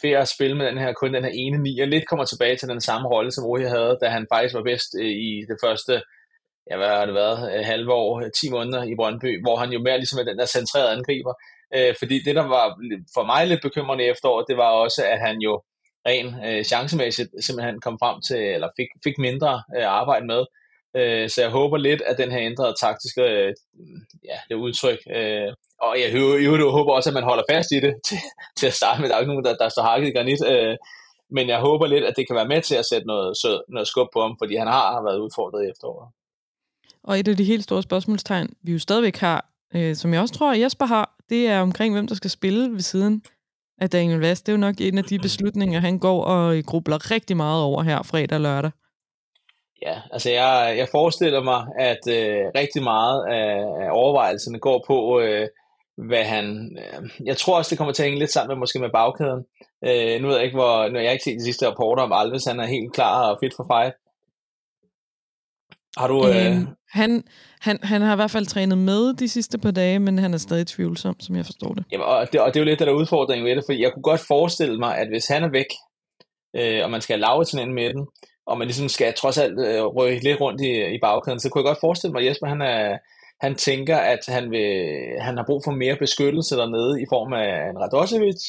ved 0.02 0.12
at 0.12 0.28
spille 0.28 0.58
med 0.58 0.66
den 0.66 0.78
her, 0.78 0.94
kun 0.94 1.14
den 1.14 1.24
her 1.24 1.32
ene 1.34 1.58
ni, 1.58 1.80
og 1.80 1.88
lidt 1.88 2.08
kommer 2.08 2.26
tilbage 2.26 2.58
til 2.58 2.68
den 2.68 2.82
samme 2.82 3.08
rolle, 3.08 3.32
som 3.32 3.46
Rui 3.46 3.64
havde, 3.64 3.98
da 4.02 4.08
han 4.10 4.28
faktisk 4.34 4.56
var 4.56 4.64
bedst 4.64 4.90
øh, 5.00 5.16
i 5.30 5.46
det 5.50 5.58
første, 5.64 6.02
ja, 6.70 6.78
hvad 6.78 6.88
har 6.88 7.06
det 7.06 7.16
været, 7.16 7.40
øh, 7.54 7.66
halve 7.66 7.94
år, 7.94 8.22
øh, 8.22 8.32
10 8.42 8.50
måneder 8.50 8.84
i 8.84 8.96
Brøndby, 8.96 9.42
hvor 9.44 9.56
han 9.56 9.72
jo 9.72 9.80
mere 9.80 9.98
ligesom 9.98 10.20
er 10.20 10.24
den 10.24 10.40
der 10.40 10.46
centrerede 10.46 10.92
angriber. 10.98 11.34
fordi 12.00 12.18
det, 12.26 12.36
der 12.36 12.48
var 12.56 12.66
for 13.16 13.26
mig 13.26 13.48
lidt 13.48 13.62
bekymrende 13.62 14.04
i 14.06 14.12
efteråret, 14.14 14.46
det 14.50 14.58
var 14.58 14.72
også, 14.84 15.02
at 15.14 15.20
han 15.20 15.36
jo 15.48 15.54
ren 16.10 16.28
øh, 16.48 16.64
chancemæssigt 16.64 17.30
simpelthen 17.46 17.82
kom 17.82 17.98
frem 18.04 18.18
til, 18.28 18.42
eller 18.56 18.70
fik, 18.78 18.90
fik 19.04 19.18
mindre 19.18 19.64
øh, 19.78 19.88
arbejde 20.02 20.26
med. 20.26 20.42
Øh, 20.98 21.30
så 21.30 21.42
jeg 21.42 21.50
håber 21.50 21.78
lidt, 21.78 22.02
at 22.02 22.18
den 22.18 22.32
her 22.32 22.42
ændrede 22.42 22.74
taktiske 22.82 23.22
øh, 23.22 23.54
ja, 24.26 24.38
det 24.50 24.56
udtryk, 24.56 25.00
øh, 25.16 25.50
og 25.82 25.96
jeg, 26.02 26.14
jeg, 26.44 26.72
håber 26.78 26.94
også, 26.94 27.10
at 27.10 27.14
man 27.14 27.24
holder 27.24 27.44
fast 27.52 27.72
i 27.72 27.80
det 27.80 27.94
til, 28.08 28.18
til 28.58 28.68
at 28.68 28.74
starte 28.74 29.02
med. 29.02 29.10
Der 29.10 29.16
er 29.16 29.20
ikke 29.20 29.34
nogen, 29.34 29.46
der, 29.46 29.56
der 29.56 29.70
står 29.70 29.84
hakket 29.84 30.08
i 30.08 30.12
granit. 30.12 30.46
Øh, 30.48 30.78
men 31.32 31.50
jeg 31.50 31.60
håber 31.60 31.88
lidt, 31.88 32.04
at 32.04 32.14
det 32.18 32.28
kan 32.28 32.36
være 32.36 32.48
med 32.48 32.62
til 32.62 32.76
at 32.76 32.86
sætte 32.86 33.08
noget, 33.08 33.38
så, 33.38 33.62
noget 33.70 33.88
skub 33.88 34.08
på 34.14 34.22
ham, 34.22 34.36
fordi 34.42 34.56
han 34.56 34.68
har 34.68 35.04
været 35.04 35.20
udfordret 35.20 35.66
i 35.66 35.70
efteråret. 35.70 36.10
Og 37.04 37.20
et 37.20 37.28
af 37.28 37.38
de 37.38 37.44
helt 37.44 37.64
store 37.64 37.84
spørgsmålstegn, 37.84 38.50
vi 38.64 38.72
jo 38.72 38.80
stadigvæk 38.80 39.18
har, 39.18 39.46
øh, 39.76 39.96
som 39.96 40.14
jeg 40.14 40.22
også 40.22 40.34
tror, 40.34 40.52
at 40.52 40.60
Jesper 40.62 40.86
har, 40.86 41.16
det 41.30 41.48
er 41.48 41.60
omkring, 41.62 41.94
hvem 41.94 42.08
der 42.08 42.16
skal 42.16 42.30
spille 42.30 42.72
ved 42.72 42.80
siden 42.80 43.24
af 43.82 43.90
Daniel 43.90 44.20
Vast. 44.20 44.46
Det 44.46 44.52
er 44.52 44.56
jo 44.56 44.60
nok 44.60 44.76
en 44.80 44.98
af 44.98 45.04
de 45.04 45.20
beslutninger, 45.20 45.80
han 45.80 46.00
går 46.00 46.24
og 46.24 46.64
grubler 46.66 47.12
rigtig 47.12 47.38
meget 47.38 47.64
over 47.64 47.84
her 47.84 48.04
fredag 48.04 48.36
og 48.36 48.42
lørdag. 48.42 48.72
Ja, 49.82 50.02
altså 50.12 50.30
jeg, 50.30 50.76
jeg 50.78 50.88
forestiller 50.92 51.44
mig, 51.44 51.66
at 51.80 52.04
øh, 52.08 52.46
rigtig 52.56 52.84
meget 52.84 53.26
af, 53.26 53.52
af 53.86 53.90
overvejelserne 53.92 54.60
går 54.60 54.84
på, 54.88 55.20
øh, 55.20 55.48
hvad 55.98 56.24
han... 56.24 56.78
Øh, 56.80 57.28
jeg 57.28 57.38
tror 57.38 57.58
også, 57.58 57.70
det 57.70 57.78
kommer 57.78 57.94
til 57.94 58.04
at 58.04 58.08
hænge 58.08 58.20
lidt 58.20 58.32
sammen 58.32 58.50
med, 58.50 58.60
måske 58.60 58.80
med 58.80 58.90
bagkæden. 58.90 59.44
Øh, 59.86 60.22
nu 60.22 60.28
ved 60.28 60.36
jeg 60.36 60.46
ikke, 60.46 60.58
hvor... 60.58 60.78
Har 60.98 61.00
jeg 61.00 61.12
ikke 61.12 61.24
set 61.24 61.40
de 61.40 61.44
sidste 61.44 61.68
rapporter 61.68 62.04
om 62.04 62.12
Alves, 62.14 62.46
han 62.46 62.60
er 62.60 62.66
helt 62.66 62.94
klar 62.94 63.32
og 63.32 63.38
fit 63.44 63.54
for 63.56 63.66
fight. 63.74 63.96
Har 65.98 66.08
du... 66.08 66.28
Øh... 66.28 66.52
Øh, 66.52 66.68
han, 66.90 67.24
han, 67.62 67.80
han 67.84 68.02
har 68.02 68.14
i 68.14 68.16
hvert 68.16 68.32
fald 68.32 68.46
trænet 68.46 68.78
med 68.78 69.14
de 69.14 69.30
sidste 69.30 69.58
par 69.58 69.72
dage, 69.72 70.00
men 70.00 70.20
han 70.20 70.34
er 70.34 70.38
stadig 70.38 70.68
tvivlsom, 70.68 71.20
som 71.20 71.36
jeg 71.36 71.46
forstår 71.46 71.74
det. 71.74 71.84
Jamen, 71.92 72.06
og, 72.06 72.28
det 72.32 72.42
og 72.42 72.48
det 72.48 72.60
er 72.60 72.64
jo 72.64 72.70
lidt 72.70 72.80
der, 72.80 72.86
der 72.86 72.94
udfordring 72.94 73.46
ved 73.46 73.56
det, 73.56 73.64
for 73.68 73.74
jeg 73.74 73.94
kunne 73.94 74.04
godt 74.04 74.22
forestille 74.28 74.78
mig, 74.78 74.98
at 74.98 75.08
hvis 75.08 75.28
han 75.28 75.44
er 75.44 75.50
væk, 75.50 75.72
øh, 76.56 76.84
og 76.84 76.92
man 76.92 77.02
skal 77.02 77.20
lave 77.20 77.46
til 77.46 77.60
en 77.60 77.74
med 77.74 77.94
den, 77.94 78.08
og 78.46 78.58
man 78.58 78.68
ligesom 78.68 78.90
skal 78.90 79.14
trods 79.14 79.38
alt 79.38 79.60
øh, 79.60 79.86
ryge 79.86 80.20
lidt 80.20 80.42
rundt 80.42 80.62
i, 80.62 80.96
i 80.96 81.00
bagkæden, 81.02 81.40
så 81.40 81.50
kunne 81.50 81.62
jeg 81.62 81.70
godt 81.70 81.82
forestille 81.82 82.14
mig, 82.14 82.22
at 82.22 82.28
Jesper 82.28 82.48
han 82.48 82.62
er, 82.62 82.98
han 83.42 83.56
tænker, 83.56 83.98
at 83.98 84.20
han, 84.28 84.52
vil, 84.52 84.96
han 85.20 85.38
har 85.38 85.46
brug 85.48 85.62
for 85.66 85.72
mere 85.72 85.96
beskyttelse 85.96 86.56
dernede 86.56 87.02
i 87.02 87.06
form 87.10 87.34
af 87.34 87.70
en 87.70 87.80
Radosevic, 87.80 88.44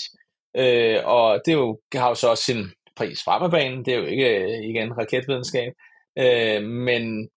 øh, 0.56 0.98
og 1.04 1.40
det 1.46 1.52
jo, 1.52 1.78
har 1.94 2.08
jo 2.08 2.14
så 2.14 2.28
også 2.30 2.44
sin 2.44 2.64
pris 2.96 3.22
fremabanen, 3.24 3.84
det 3.84 3.94
er 3.94 3.98
jo 3.98 4.04
ikke 4.04 4.28
øh, 4.38 4.64
igen 4.70 4.98
raketvidenskab, 4.98 5.72
øh, 6.18 6.62
men 6.62 7.28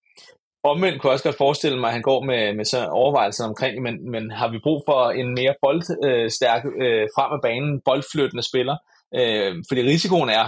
omvendt 0.64 1.02
kunne 1.02 1.10
jeg 1.10 1.14
også 1.14 1.24
godt 1.24 1.38
forestille 1.38 1.80
mig, 1.80 1.88
at 1.88 1.94
han 1.94 2.02
går 2.02 2.24
med, 2.24 2.54
med 2.54 2.66
så 2.66 2.88
overvejelser 2.88 3.46
omkring, 3.46 3.82
men, 3.82 4.12
men 4.12 4.32
har 4.32 4.52
vi 4.52 4.60
brug 4.64 4.84
for 4.86 5.10
en 5.10 5.34
mere 5.34 5.56
boldstærk 5.62 6.66
øh, 6.66 7.02
øh, 7.02 7.08
frem 7.16 7.32
af 7.34 7.42
banen, 7.42 7.82
boldflyttende 7.86 8.44
spiller, 8.50 8.78
øh, 9.16 9.64
fordi 9.70 9.82
risikoen 9.82 10.30
er, 10.30 10.46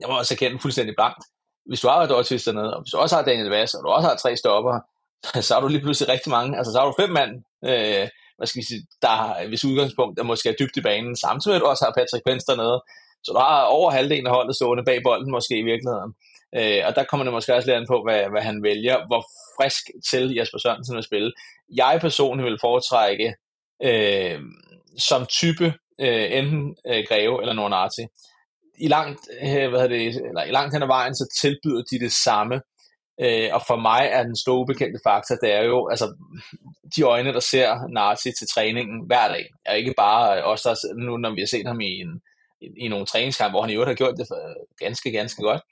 jeg 0.00 0.08
må 0.08 0.18
også 0.18 0.34
erkende 0.34 0.58
fuldstændig 0.58 0.94
blankt, 0.96 1.22
hvis 1.68 1.80
du 1.80 1.88
har 1.88 1.96
Radosevic 2.00 2.44
dernede, 2.44 2.74
og 2.74 2.82
hvis 2.82 2.92
du 2.92 2.98
også 2.98 3.16
har 3.16 3.22
Daniel 3.22 3.50
Vass, 3.50 3.74
og 3.74 3.82
du 3.84 3.88
også 3.88 4.08
har 4.08 4.16
tre 4.16 4.36
stopper, 4.36 4.74
så 5.46 5.54
har 5.54 5.60
du 5.60 5.68
lige 5.68 5.84
pludselig 5.86 6.08
rigtig 6.14 6.30
mange, 6.30 6.56
altså 6.58 6.72
så 6.72 6.78
har 6.78 6.86
du 6.86 6.94
fem 7.02 7.10
mand, 7.10 7.32
øh, 7.70 8.04
hvad 8.36 8.46
skal 8.46 8.60
vi 8.60 8.66
sige, 8.66 8.82
der 9.02 9.48
hvis 9.48 9.64
udgangspunkt 9.64 10.18
er 10.18 10.22
måske 10.22 10.48
er 10.48 10.58
dybt 10.60 10.76
i 10.76 10.86
banen, 10.88 11.16
samtidig 11.16 11.52
med 11.52 11.56
at 11.56 11.64
du 11.64 11.70
også 11.72 11.84
har 11.84 11.98
Patrick 11.98 12.24
Pence 12.26 12.46
dernede, 12.50 12.78
så 13.24 13.28
du 13.32 13.38
har 13.38 13.62
over 13.78 13.90
halvdelen 13.90 14.26
af 14.26 14.32
holdet 14.32 14.56
stående 14.56 14.84
bag 14.84 14.98
bolden 15.02 15.30
måske 15.30 15.54
i 15.58 15.68
virkeligheden. 15.70 16.10
Øh, 16.58 16.82
og 16.86 16.96
der 16.96 17.04
kommer 17.04 17.24
det 17.24 17.32
måske 17.32 17.54
også 17.54 17.68
lidt 17.68 17.78
an 17.80 17.86
på, 17.92 18.02
hvad, 18.06 18.22
hvad 18.32 18.42
han 18.42 18.62
vælger, 18.62 19.06
hvor 19.08 19.22
frisk 19.56 19.84
til 20.10 20.34
Jesper 20.36 20.58
Sørensen 20.58 20.96
vil 20.96 21.08
spille. 21.10 21.32
Jeg 21.82 21.98
personligt 22.00 22.46
vil 22.46 22.58
foretrække 22.60 23.28
øh, 23.88 24.40
som 25.08 25.26
type 25.26 25.66
øh, 26.00 26.26
enten 26.38 26.76
øh, 26.90 27.04
Greve 27.08 27.40
eller 27.42 27.54
Nornati. 27.54 28.04
I 28.80 28.88
langt, 28.88 29.20
øh, 29.42 29.68
hvad 29.68 29.68
hvad 29.68 29.88
det, 29.88 30.06
eller 30.28 30.44
i 30.44 30.50
langt 30.50 30.74
hen 30.74 30.82
ad 30.82 30.86
vejen, 30.86 31.14
så 31.14 31.38
tilbyder 31.40 31.82
de 31.90 31.98
det 31.98 32.12
samme 32.12 32.60
Øh, 33.20 33.50
og 33.52 33.62
for 33.66 33.76
mig 33.76 34.08
er 34.12 34.22
den 34.22 34.36
store 34.36 34.58
ubekendte 34.58 35.00
faktor, 35.04 35.34
det 35.42 35.52
er 35.52 35.62
jo 35.62 35.88
altså, 35.88 36.06
de 36.96 37.02
øjne, 37.02 37.32
der 37.32 37.40
ser 37.40 37.68
Nazi 37.96 38.30
til 38.38 38.48
træningen 38.54 39.06
hver 39.06 39.28
dag. 39.28 39.46
Er 39.64 39.74
ikke 39.74 39.94
bare 39.96 40.38
øh, 40.38 40.42
os, 40.44 40.62
der 40.62 40.74
nu, 41.06 41.16
når 41.16 41.34
vi 41.34 41.40
har 41.40 41.46
set 41.46 41.66
ham 41.66 41.80
i, 41.80 41.92
en, 42.04 42.20
i, 42.60 42.66
i 42.84 42.88
nogle 42.88 43.06
træningskampe, 43.06 43.52
hvor 43.52 43.62
han 43.62 43.70
i 43.70 43.74
øvrigt 43.74 43.88
har 43.88 44.02
gjort 44.02 44.18
det 44.18 44.26
for, 44.28 44.40
øh, 44.48 44.56
ganske, 44.78 45.10
ganske 45.10 45.42
godt. 45.42 45.62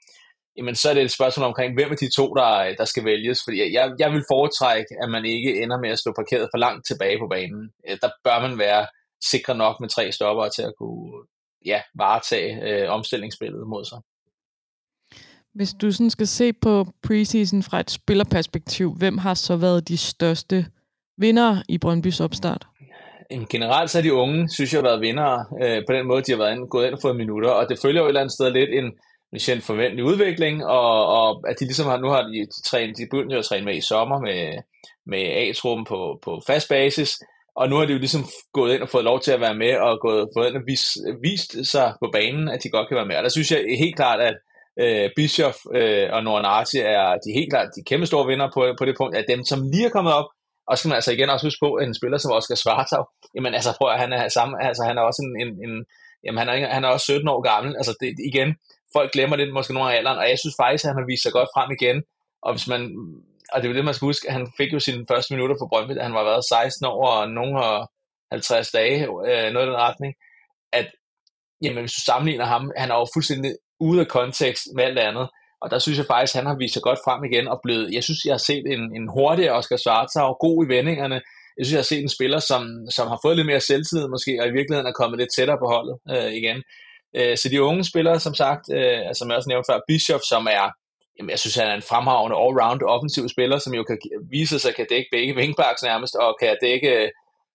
jamen 0.56 0.74
så 0.74 0.90
er 0.90 0.94
det 0.94 1.02
et 1.02 1.16
spørgsmål 1.18 1.46
omkring, 1.46 1.74
hvem 1.74 1.90
af 1.90 1.96
de 1.96 2.10
to, 2.16 2.26
der, 2.34 2.74
der 2.78 2.84
skal 2.84 3.04
vælges. 3.04 3.38
Fordi 3.44 3.56
jeg, 3.76 3.92
jeg 3.98 4.10
vil 4.12 4.28
foretrække, 4.30 4.92
at 5.02 5.08
man 5.10 5.24
ikke 5.24 5.62
ender 5.62 5.78
med 5.80 5.90
at 5.90 5.98
stå 5.98 6.12
parkeret 6.20 6.48
for 6.52 6.58
langt 6.58 6.86
tilbage 6.86 7.18
på 7.18 7.28
banen. 7.34 7.62
Der 8.02 8.10
bør 8.24 8.38
man 8.46 8.58
være 8.58 8.86
sikre 9.32 9.54
nok 9.54 9.76
med 9.80 9.88
tre 9.88 10.12
stopper 10.12 10.48
til 10.48 10.62
at 10.62 10.74
kunne 10.78 11.12
ja, 11.66 11.80
varetage 11.94 12.82
øh, 12.82 12.90
omstillingsspillet 12.90 13.66
mod 13.66 13.84
sig. 13.84 13.98
Hvis 15.54 15.74
du 15.74 15.92
sådan 15.92 16.10
skal 16.10 16.26
se 16.26 16.52
på 16.52 16.86
preseason 17.02 17.62
fra 17.62 17.80
et 17.80 17.90
spillerperspektiv, 17.90 18.94
hvem 18.94 19.18
har 19.18 19.34
så 19.34 19.56
været 19.56 19.88
de 19.88 19.98
største 19.98 20.66
vinder 21.18 21.62
i 21.68 21.78
Brøndbys 21.78 22.20
opstart? 22.20 22.66
Generelt 23.50 23.90
så 23.90 23.98
er 23.98 24.02
de 24.02 24.14
unge, 24.14 24.48
synes 24.48 24.72
jeg, 24.72 24.78
har 24.78 24.88
været 24.88 25.00
vinder 25.00 25.54
øh, 25.62 25.82
på 25.88 25.92
den 25.92 26.06
måde, 26.06 26.22
de 26.22 26.32
har 26.32 26.38
været 26.38 26.56
ind, 26.56 26.68
gået 26.68 26.86
ind 26.86 26.94
og 26.94 27.00
fået 27.02 27.16
minutter, 27.16 27.50
og 27.50 27.68
det 27.68 27.78
følger 27.82 28.00
jo 28.00 28.06
et 28.06 28.08
eller 28.08 28.20
andet 28.20 28.32
sted 28.32 28.50
lidt 28.50 28.70
en, 28.70 28.84
en 29.56 29.62
forventelig 29.62 30.04
udvikling, 30.04 30.66
og, 30.66 31.06
og 31.06 31.50
at 31.50 31.60
de 31.60 31.64
ligesom 31.64 31.86
har, 31.86 31.98
nu 31.98 32.08
har 32.08 32.22
de, 32.22 32.32
de, 32.32 32.62
trænet, 32.66 32.96
de 32.98 33.06
begyndt 33.10 33.34
at 33.34 33.44
træne 33.44 33.64
med 33.64 33.76
i 33.76 33.80
sommer 33.80 34.20
med, 34.20 34.62
med 35.06 35.18
A-truppen 35.18 35.84
på, 35.84 36.18
på 36.22 36.42
fast 36.46 36.68
basis, 36.68 37.10
og 37.56 37.68
nu 37.68 37.76
har 37.76 37.86
de 37.86 37.92
jo 37.92 37.98
ligesom 37.98 38.24
gået 38.52 38.74
ind 38.74 38.82
og 38.82 38.88
fået 38.88 39.04
lov 39.04 39.20
til 39.20 39.32
at 39.32 39.40
være 39.40 39.54
med, 39.54 39.76
og 39.76 40.00
gået, 40.00 40.28
fået 40.36 40.48
ind 40.48 40.56
og 40.56 40.62
vis, 40.66 40.84
vist 41.22 41.52
sig 41.72 41.94
på 42.02 42.10
banen, 42.12 42.48
at 42.48 42.62
de 42.62 42.70
godt 42.70 42.88
kan 42.88 42.96
være 42.96 43.06
med. 43.06 43.16
Og 43.16 43.22
der 43.22 43.28
synes 43.28 43.50
jeg 43.50 43.60
helt 43.78 43.96
klart, 43.96 44.20
at 44.20 44.36
øh, 44.82 45.10
Bischoff 45.16 45.56
øh, 45.74 46.08
og 46.12 46.24
Nornati 46.24 46.78
er 46.78 47.08
de 47.24 47.30
helt 47.38 47.50
klart 47.52 47.68
de 47.76 47.82
kæmpe 47.90 48.06
store 48.06 48.26
vinder 48.26 48.48
på, 48.54 48.60
på 48.78 48.84
det 48.84 48.94
punkt, 49.00 49.16
at 49.16 49.24
dem, 49.28 49.44
som 49.44 49.58
lige 49.72 49.86
er 49.86 49.96
kommet 49.96 50.12
op, 50.12 50.28
og 50.68 50.72
så 50.72 50.80
skal 50.80 50.88
man 50.88 51.00
altså 51.00 51.12
igen 51.12 51.30
også 51.30 51.46
huske 51.46 51.64
på, 51.66 51.74
at 51.74 51.86
en 51.86 51.98
spiller 52.00 52.18
som 52.18 52.32
Oscar 52.38 52.54
Svartov, 52.54 53.04
jamen 53.34 53.54
altså 53.54 53.70
prøv 53.78 53.88
at 53.92 54.00
han 54.04 54.12
er 54.12 54.28
samme, 54.28 54.54
altså 54.68 54.82
han 54.88 54.98
er 54.98 55.02
også 55.02 55.20
en, 55.26 55.32
en, 55.42 55.50
en 55.66 55.74
jamen 56.24 56.38
han 56.38 56.48
er, 56.48 56.56
han 56.76 56.84
er 56.84 56.88
også 56.88 57.04
17 57.04 57.28
år 57.28 57.40
gammel, 57.50 57.70
altså 57.80 57.92
det, 58.00 58.08
igen, 58.30 58.48
folk 58.96 59.12
glemmer 59.12 59.36
det 59.36 59.54
måske 59.54 59.74
nogle 59.74 59.92
af 59.92 59.96
alderen, 59.96 60.18
og 60.18 60.28
jeg 60.30 60.38
synes 60.38 60.56
faktisk, 60.62 60.84
at 60.84 60.90
han 60.90 60.98
har 61.00 61.10
vist 61.10 61.22
sig 61.22 61.32
godt 61.32 61.50
frem 61.54 61.68
igen, 61.78 61.98
og 62.46 62.50
hvis 62.54 62.68
man, 62.72 62.82
og 63.52 63.62
det 63.62 63.68
er 63.68 63.72
det, 63.72 63.84
man 63.84 63.94
skal 63.94 64.06
huske, 64.06 64.30
han 64.30 64.52
fik 64.56 64.72
jo 64.72 64.80
sine 64.80 65.06
første 65.10 65.34
minutter 65.34 65.56
for 65.60 65.68
Brøndby, 65.72 65.94
da 65.94 66.02
han 66.02 66.14
var 66.14 66.24
været 66.24 66.44
16 66.44 66.86
år, 66.86 67.06
og 67.06 67.30
nogen 67.30 67.56
har 67.56 67.90
50 68.32 68.70
dage, 68.70 69.02
øh, 69.02 69.52
noget 69.52 69.66
i 69.66 69.70
den 69.70 69.82
retning, 69.86 70.14
at 70.72 70.86
jamen, 71.62 71.82
hvis 71.82 71.92
du 71.92 72.00
sammenligner 72.00 72.44
ham, 72.44 72.72
han 72.76 72.90
er 72.90 72.94
jo 72.94 73.06
fuldstændig 73.14 73.52
ude 73.80 74.00
af 74.00 74.08
kontekst 74.08 74.64
med 74.76 74.84
alt 74.84 74.98
andet. 74.98 75.28
Og 75.62 75.70
der 75.70 75.78
synes 75.78 75.98
jeg 75.98 76.06
faktisk, 76.06 76.34
at 76.34 76.38
han 76.40 76.46
har 76.46 76.56
vist 76.56 76.74
sig 76.74 76.82
godt 76.82 76.98
frem 77.04 77.24
igen 77.24 77.48
og 77.48 77.60
blevet, 77.64 77.94
jeg 77.94 78.04
synes, 78.04 78.24
jeg 78.24 78.32
har 78.32 78.44
set 78.50 78.64
en, 78.74 78.82
en 78.98 79.08
hurtigere 79.08 79.56
Oscar 79.58 79.76
Svartau, 79.76 80.32
god 80.32 80.64
i 80.64 80.68
vendingerne. 80.68 81.20
Jeg 81.56 81.62
synes, 81.66 81.72
jeg 81.72 81.84
har 81.84 81.92
set 81.92 82.02
en 82.02 82.16
spiller, 82.18 82.38
som, 82.38 82.62
som 82.96 83.08
har 83.08 83.18
fået 83.24 83.36
lidt 83.36 83.46
mere 83.46 83.60
selvtillid 83.60 84.08
måske, 84.08 84.32
og 84.40 84.46
i 84.48 84.56
virkeligheden 84.56 84.90
er 84.90 85.00
kommet 85.00 85.18
lidt 85.18 85.34
tættere 85.36 85.58
på 85.62 85.68
holdet 85.74 85.96
øh, 86.14 86.32
igen. 86.40 86.58
Øh, 87.18 87.36
så 87.36 87.48
de 87.48 87.62
unge 87.62 87.84
spillere, 87.84 88.20
som 88.20 88.34
sagt, 88.34 88.64
øh, 88.78 89.14
som 89.18 89.28
jeg 89.28 89.36
også 89.36 89.48
nævnte 89.48 89.68
før, 89.70 89.86
Bishop, 89.88 90.20
som 90.32 90.42
er, 90.58 90.66
jamen, 91.18 91.30
jeg 91.30 91.38
synes, 91.38 91.54
han 91.54 91.68
er 91.68 91.74
en 91.74 91.88
fremragende 91.90 92.36
all-round 92.36 92.82
offensiv 92.82 93.28
spiller, 93.28 93.58
som 93.58 93.74
jo 93.74 93.82
kan 93.84 93.98
vise 94.30 94.58
sig, 94.58 94.74
kan 94.74 94.86
dække 94.90 95.08
begge 95.12 95.36
wingbacks 95.36 95.82
nærmest, 95.82 96.14
og 96.16 96.36
kan 96.40 96.56
dække 96.62 96.90
øh, 97.02 97.08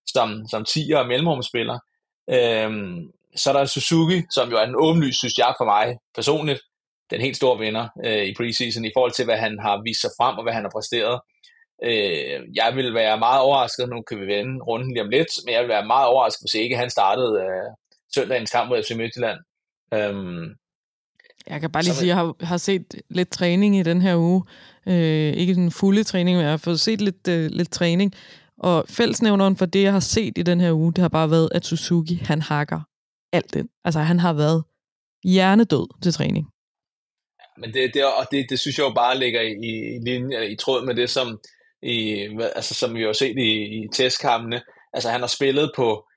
som, 0.07 0.47
som 0.51 0.65
10'er 0.69 0.97
og 0.97 1.07
mellemrumspiller. 1.07 1.79
Øhm, 2.29 3.11
så 3.35 3.49
er 3.49 3.53
der 3.53 3.65
Suzuki, 3.65 4.21
som 4.31 4.49
jo 4.49 4.57
er 4.57 4.65
den 4.65 4.75
åbenlyst, 4.77 5.19
synes 5.19 5.37
jeg 5.37 5.53
for 5.57 5.65
mig 5.65 5.97
personligt, 6.15 6.61
den 7.11 7.21
helt 7.21 7.37
store 7.37 7.59
vinder 7.59 7.87
øh, 8.05 8.25
i 8.25 8.33
preseason 8.37 8.85
i 8.85 8.91
forhold 8.95 9.11
til, 9.11 9.25
hvad 9.25 9.37
han 9.37 9.59
har 9.59 9.81
vist 9.83 10.01
sig 10.01 10.09
frem 10.19 10.37
og 10.37 10.43
hvad 10.43 10.53
han 10.53 10.63
har 10.63 10.71
præsteret. 10.75 11.19
Øh, 11.83 12.39
jeg 12.55 12.71
vil 12.75 12.93
være 12.93 13.19
meget 13.19 13.41
overrasket, 13.41 13.89
nu 13.89 14.01
kan 14.01 14.19
vi 14.21 14.25
vende 14.27 14.63
runden 14.63 14.91
lige 14.93 15.03
om 15.03 15.09
lidt, 15.09 15.31
men 15.45 15.53
jeg 15.53 15.61
vil 15.61 15.69
være 15.69 15.85
meget 15.85 16.07
overrasket, 16.07 16.41
hvis 16.43 16.61
ikke 16.61 16.77
han 16.77 16.89
startede 16.89 17.33
øh, 17.43 17.69
søndagens 18.15 18.51
kamp 18.51 18.69
mod 18.69 18.83
FC 18.83 18.91
Midtjylland. 18.91 19.39
Øhm, 19.93 20.55
jeg 21.47 21.61
kan 21.61 21.71
bare 21.71 21.83
lige 21.83 21.93
sige, 21.93 22.03
at 22.03 22.07
jeg 22.07 22.15
har, 22.15 22.45
har 22.45 22.57
set 22.57 23.01
lidt 23.09 23.29
træning 23.29 23.77
i 23.77 23.83
den 23.83 24.01
her 24.01 24.15
uge. 24.15 24.43
Øh, 24.87 25.33
ikke 25.33 25.53
den 25.53 25.71
fulde 25.71 26.03
træning, 26.03 26.37
men 26.37 26.43
jeg 26.43 26.51
har 26.51 26.57
fået 26.57 26.79
set 26.79 27.01
lidt, 27.01 27.27
øh, 27.27 27.49
lidt 27.51 27.71
træning. 27.71 28.13
Og 28.57 28.85
fællesnævneren 28.89 29.57
for 29.57 29.65
det, 29.65 29.83
jeg 29.83 29.93
har 29.93 29.99
set 29.99 30.37
i 30.37 30.43
den 30.43 30.61
her 30.61 30.73
uge, 30.73 30.93
det 30.93 31.01
har 31.01 31.09
bare 31.09 31.31
været, 31.31 31.49
at 31.51 31.65
Suzuki, 31.65 32.15
han 32.15 32.41
hakker 32.41 32.81
alt 33.33 33.53
det. 33.53 33.67
Altså, 33.83 33.99
han 33.99 34.19
har 34.19 34.33
været 34.33 34.63
hjernedød 35.23 35.87
til 36.03 36.13
træning. 36.13 36.47
Men 37.57 37.73
det, 37.73 37.93
det, 37.93 38.05
og 38.05 38.27
det, 38.31 38.45
det 38.49 38.59
synes 38.59 38.77
jeg 38.77 38.83
jo 38.83 38.93
bare 38.93 39.19
ligger 39.19 39.41
i, 39.41 39.95
i 39.95 39.99
linje, 39.99 40.49
i 40.49 40.55
tråd 40.55 40.85
med 40.85 40.95
det, 40.95 41.09
som, 41.09 41.39
i, 41.83 42.27
altså, 42.55 42.73
som 42.73 42.95
vi 42.95 43.01
har 43.01 43.13
set 43.13 43.37
i, 43.37 43.81
i 43.83 43.87
testkampene. 43.93 44.61
Altså, 44.93 45.09
han 45.09 45.19
har 45.19 45.27
spillet 45.27 45.71
på, 45.75 46.07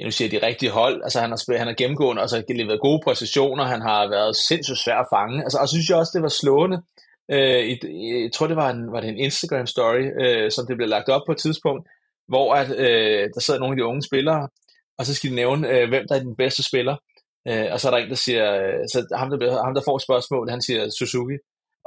jeg 0.00 0.06
nu 0.06 0.10
siger 0.10 0.28
de 0.30 0.46
rigtige 0.46 0.70
hold, 0.70 1.02
altså 1.02 1.20
han 1.20 1.30
har, 1.30 1.36
spillet, 1.36 1.58
han 1.58 1.68
har 1.68 1.74
gennemgående 1.74 2.22
altså 2.22 2.42
leveret 2.48 2.80
gode 2.80 3.00
præcisioner. 3.04 3.64
han 3.64 3.82
har 3.82 4.08
været 4.08 4.36
sindssygt 4.36 4.78
svær 4.78 4.98
at 5.04 5.10
fange, 5.14 5.42
altså, 5.44 5.58
og 5.58 5.68
så 5.68 5.74
synes 5.74 5.88
jeg 5.88 5.98
også, 5.98 6.12
det 6.14 6.22
var 6.22 6.38
slående, 6.40 6.78
øh, 7.34 7.62
i, 7.72 7.74
jeg 8.24 8.32
tror 8.32 8.46
det 8.46 8.56
var 8.56 8.70
en, 8.70 8.92
var 8.92 9.00
det 9.00 9.08
en 9.08 9.18
Instagram 9.26 9.66
story, 9.66 10.04
øh, 10.22 10.50
som 10.50 10.66
det 10.66 10.76
blev 10.76 10.88
lagt 10.88 11.08
op 11.08 11.22
på 11.26 11.32
et 11.32 11.38
tidspunkt, 11.38 11.82
hvor 12.28 12.54
at, 12.54 12.68
øh, 12.84 13.22
der 13.34 13.40
sad 13.40 13.58
nogle 13.58 13.72
af 13.74 13.76
de 13.76 13.84
unge 13.90 14.02
spillere, 14.02 14.48
og 14.98 15.06
så 15.06 15.14
skal 15.14 15.30
de 15.30 15.34
nævne, 15.34 15.68
øh, 15.68 15.88
hvem 15.88 16.04
der 16.08 16.14
er 16.14 16.20
den 16.28 16.36
bedste 16.36 16.62
spiller. 16.62 16.96
Øh, 17.48 17.68
og 17.72 17.80
så 17.80 17.88
er 17.88 17.92
der 17.92 17.98
en, 17.98 18.10
der 18.14 18.22
siger, 18.26 18.46
øh, 18.62 18.82
så 18.92 18.98
ham 19.20 19.30
der, 19.30 19.64
ham, 19.64 19.74
der 19.74 19.82
får 19.88 19.98
spørgsmål, 19.98 20.50
han 20.50 20.62
siger 20.62 20.82
Suzuki. 20.98 21.36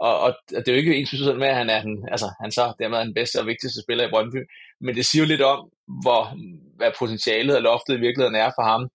Og, 0.07 0.19
og 0.19 0.33
det 0.49 0.67
er 0.67 0.71
jo 0.75 0.77
ikke 0.77 0.95
ens 0.95 1.11
betydning 1.11 1.39
med, 1.39 1.47
at 1.47 1.55
han 1.55 1.69
er 1.69 1.81
den, 1.81 1.95
altså 2.11 2.27
han 2.41 2.51
så 2.51 2.73
dermed 2.79 2.97
er 2.97 3.03
den 3.03 3.13
bedste 3.13 3.39
og 3.39 3.47
vigtigste 3.47 3.81
spiller 3.81 4.07
i 4.07 4.09
Brøndby. 4.09 4.41
Men 4.81 4.95
det 4.95 5.05
siger 5.05 5.23
jo 5.23 5.27
lidt 5.27 5.41
om, 5.41 5.59
hvor, 6.03 6.21
hvad 6.77 6.91
potentialet 6.99 7.55
og 7.55 7.61
loftet 7.61 7.93
i 7.97 8.03
virkeligheden 8.05 8.35
er 8.35 8.51
for 8.57 8.63
ham. 8.71 8.89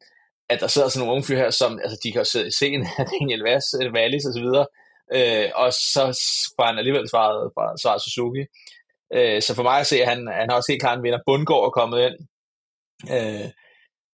At 0.53 0.61
der 0.61 0.67
sidder 0.67 0.89
sådan 0.89 1.01
nogle 1.01 1.13
unge 1.15 1.27
fyre 1.27 1.39
her, 1.39 1.51
som 1.51 1.79
altså, 1.85 1.99
de 2.05 2.13
kan 2.13 2.25
se, 2.25 2.51
scenen 2.51 2.87
af 2.99 3.05
Daniel 3.13 3.43
Vass, 3.49 3.67
Wallis 3.95 4.27
og 4.29 4.33
så 4.37 4.41
videre. 4.47 4.67
Øh, 5.17 5.49
og 5.63 5.73
så 5.73 6.03
får 6.57 6.65
han 6.67 6.79
alligevel 6.79 7.09
svaret, 7.09 7.53
svaret 7.83 8.03
Suzuki. 8.03 8.43
Øh, 9.17 9.43
så 9.43 9.51
for 9.55 9.63
mig 9.63 9.79
at 9.81 9.87
se, 9.87 9.97
at 10.03 10.09
han, 10.09 10.21
han 10.41 10.49
har 10.49 10.57
også 10.57 10.73
helt 10.73 10.83
klart 10.83 10.99
en 10.99 11.05
vinder. 11.05 11.27
Bundgaard 11.27 11.65
er 11.65 11.79
kommet 11.81 11.99
ind. 12.07 12.17
Øh, 13.15 13.49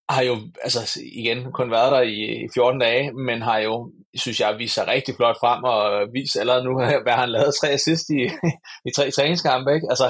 har 0.09 0.23
jo 0.23 0.37
altså 0.63 0.99
igen 1.13 1.51
kun 1.51 1.71
været 1.71 1.91
der 1.91 2.01
i 2.01 2.47
14 2.53 2.79
dage, 2.79 3.13
men 3.13 3.41
har 3.41 3.57
jo, 3.57 3.91
synes 4.15 4.39
jeg, 4.39 4.55
vist 4.59 4.73
sig 4.73 4.87
rigtig 4.87 5.15
flot 5.15 5.37
frem 5.39 5.63
og 5.63 6.07
vist 6.13 6.37
allerede 6.39 6.63
nu, 6.63 6.73
hvad 7.05 7.13
han 7.13 7.29
lavede 7.29 7.51
tre 7.51 7.69
assist 7.69 8.09
i, 8.09 8.21
i 8.87 8.91
tre 8.95 9.11
træningskampe, 9.11 9.73
ikke? 9.75 9.87
Altså, 9.89 10.07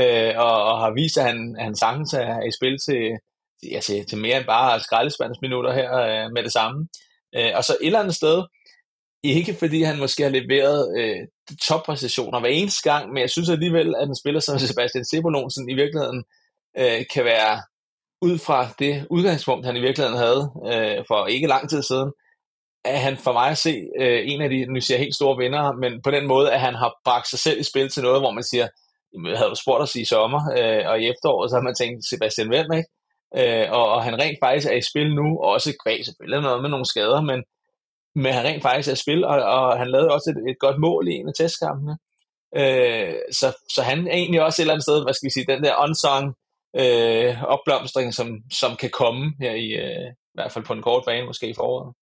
øh, 0.00 0.32
og, 0.36 0.64
og, 0.64 0.78
har 0.80 0.90
vist, 0.94 1.18
at 1.18 1.24
han, 1.24 1.56
han 1.58 1.76
sagtens 1.76 2.14
er 2.14 2.42
i 2.48 2.52
spil 2.58 2.76
til, 2.86 3.02
ja, 3.72 3.80
til, 3.80 4.06
til 4.06 4.18
mere 4.18 4.36
end 4.36 4.46
bare 4.46 4.80
skraldespandsminutter 4.80 5.72
her 5.72 5.90
øh, 5.96 6.32
med 6.34 6.42
det 6.42 6.52
samme. 6.52 6.88
Øh, 7.36 7.52
og 7.54 7.64
så 7.64 7.72
et 7.80 7.86
eller 7.86 8.00
andet 8.00 8.14
sted, 8.14 8.42
ikke 9.22 9.54
fordi 9.54 9.82
han 9.82 9.98
måske 9.98 10.22
har 10.22 10.30
leveret 10.30 10.98
øh, 10.98 11.18
toppræstationer 11.68 12.40
hver 12.40 12.48
eneste 12.48 12.90
gang, 12.90 13.12
men 13.12 13.20
jeg 13.20 13.30
synes 13.30 13.48
alligevel, 13.48 13.94
at 14.00 14.08
en 14.08 14.16
spiller 14.22 14.40
som 14.40 14.58
Sebastian 14.70 15.04
Sebolonsen 15.04 15.70
i 15.70 15.74
virkeligheden 15.74 16.24
øh, 16.78 17.04
kan 17.14 17.24
være 17.24 17.62
ud 18.22 18.38
fra 18.38 18.68
det 18.78 19.06
udgangspunkt, 19.10 19.66
han 19.66 19.76
i 19.76 19.80
virkeligheden 19.80 20.18
havde 20.18 20.50
øh, 20.72 21.04
for 21.08 21.26
ikke 21.26 21.46
lang 21.46 21.70
tid 21.70 21.82
siden, 21.82 22.12
er 22.84 22.96
han 22.96 23.16
for 23.16 23.32
mig 23.32 23.48
at 23.50 23.58
se 23.58 23.74
øh, 24.00 24.20
en 24.24 24.42
af 24.42 24.50
de, 24.50 24.66
nu 24.66 24.80
siger 24.80 24.98
helt 24.98 25.14
store 25.14 25.36
vinder, 25.36 25.72
men 25.72 26.02
på 26.02 26.10
den 26.10 26.26
måde, 26.26 26.52
at 26.52 26.60
han 26.60 26.74
har 26.74 26.94
bragt 27.04 27.28
sig 27.28 27.38
selv 27.38 27.60
i 27.60 27.62
spil 27.70 27.88
til 27.88 28.02
noget, 28.02 28.20
hvor 28.20 28.30
man 28.30 28.42
siger, 28.42 28.68
jeg 29.24 29.38
havde 29.38 29.48
jo 29.48 29.54
spurgt 29.54 29.82
os 29.82 29.96
i 29.96 30.04
sommer 30.04 30.40
øh, 30.58 30.82
og 30.90 31.00
i 31.00 31.08
efteråret, 31.12 31.50
så 31.50 31.56
har 31.56 31.62
man 31.62 31.74
tænkt 31.74 32.08
Sebastian 32.08 32.50
Velm, 32.50 32.72
ikke? 32.72 32.88
Øh, 33.38 33.66
og, 33.72 33.86
og 33.94 34.04
han 34.04 34.18
rent 34.22 34.38
faktisk 34.42 34.66
er 34.72 34.76
i 34.76 34.88
spil 34.90 35.14
nu, 35.14 35.26
og 35.42 35.48
også 35.56 35.76
kvæg 35.84 36.04
selvfølgelig 36.04 36.42
noget 36.42 36.62
med 36.62 36.70
nogle 36.70 36.86
skader, 36.86 37.20
men, 37.20 37.44
men 38.22 38.32
han 38.32 38.44
rent 38.44 38.62
faktisk 38.62 38.88
er 38.88 38.92
i 38.92 39.04
spil, 39.04 39.24
og, 39.24 39.36
og 39.56 39.78
han 39.78 39.90
lavede 39.90 40.10
også 40.16 40.28
et, 40.30 40.50
et 40.50 40.58
godt 40.58 40.78
mål 40.78 41.08
i 41.08 41.12
en 41.12 41.28
af 41.28 41.34
testkampene. 41.38 41.96
Øh, 42.60 43.14
så, 43.38 43.46
så 43.74 43.80
han 43.82 43.98
er 44.06 44.12
egentlig 44.12 44.42
også 44.42 44.56
et 44.56 44.64
eller 44.64 44.74
andet 44.74 44.88
sted, 44.88 45.02
hvad 45.04 45.14
skal 45.14 45.26
vi 45.28 45.36
sige, 45.36 45.52
den 45.52 45.64
der 45.64 45.82
unsung 45.84 46.34
øh, 46.80 47.42
opblomstring, 47.42 48.14
som, 48.14 48.28
som 48.52 48.76
kan 48.76 48.90
komme 48.90 49.32
her 49.40 49.54
i, 49.54 49.68
øh, 49.84 50.06
i 50.10 50.34
hvert 50.34 50.52
fald 50.52 50.64
på 50.64 50.72
en 50.72 50.82
kort 50.82 51.02
bane, 51.06 51.26
måske 51.26 51.48
i 51.48 51.54
foråret. 51.54 51.94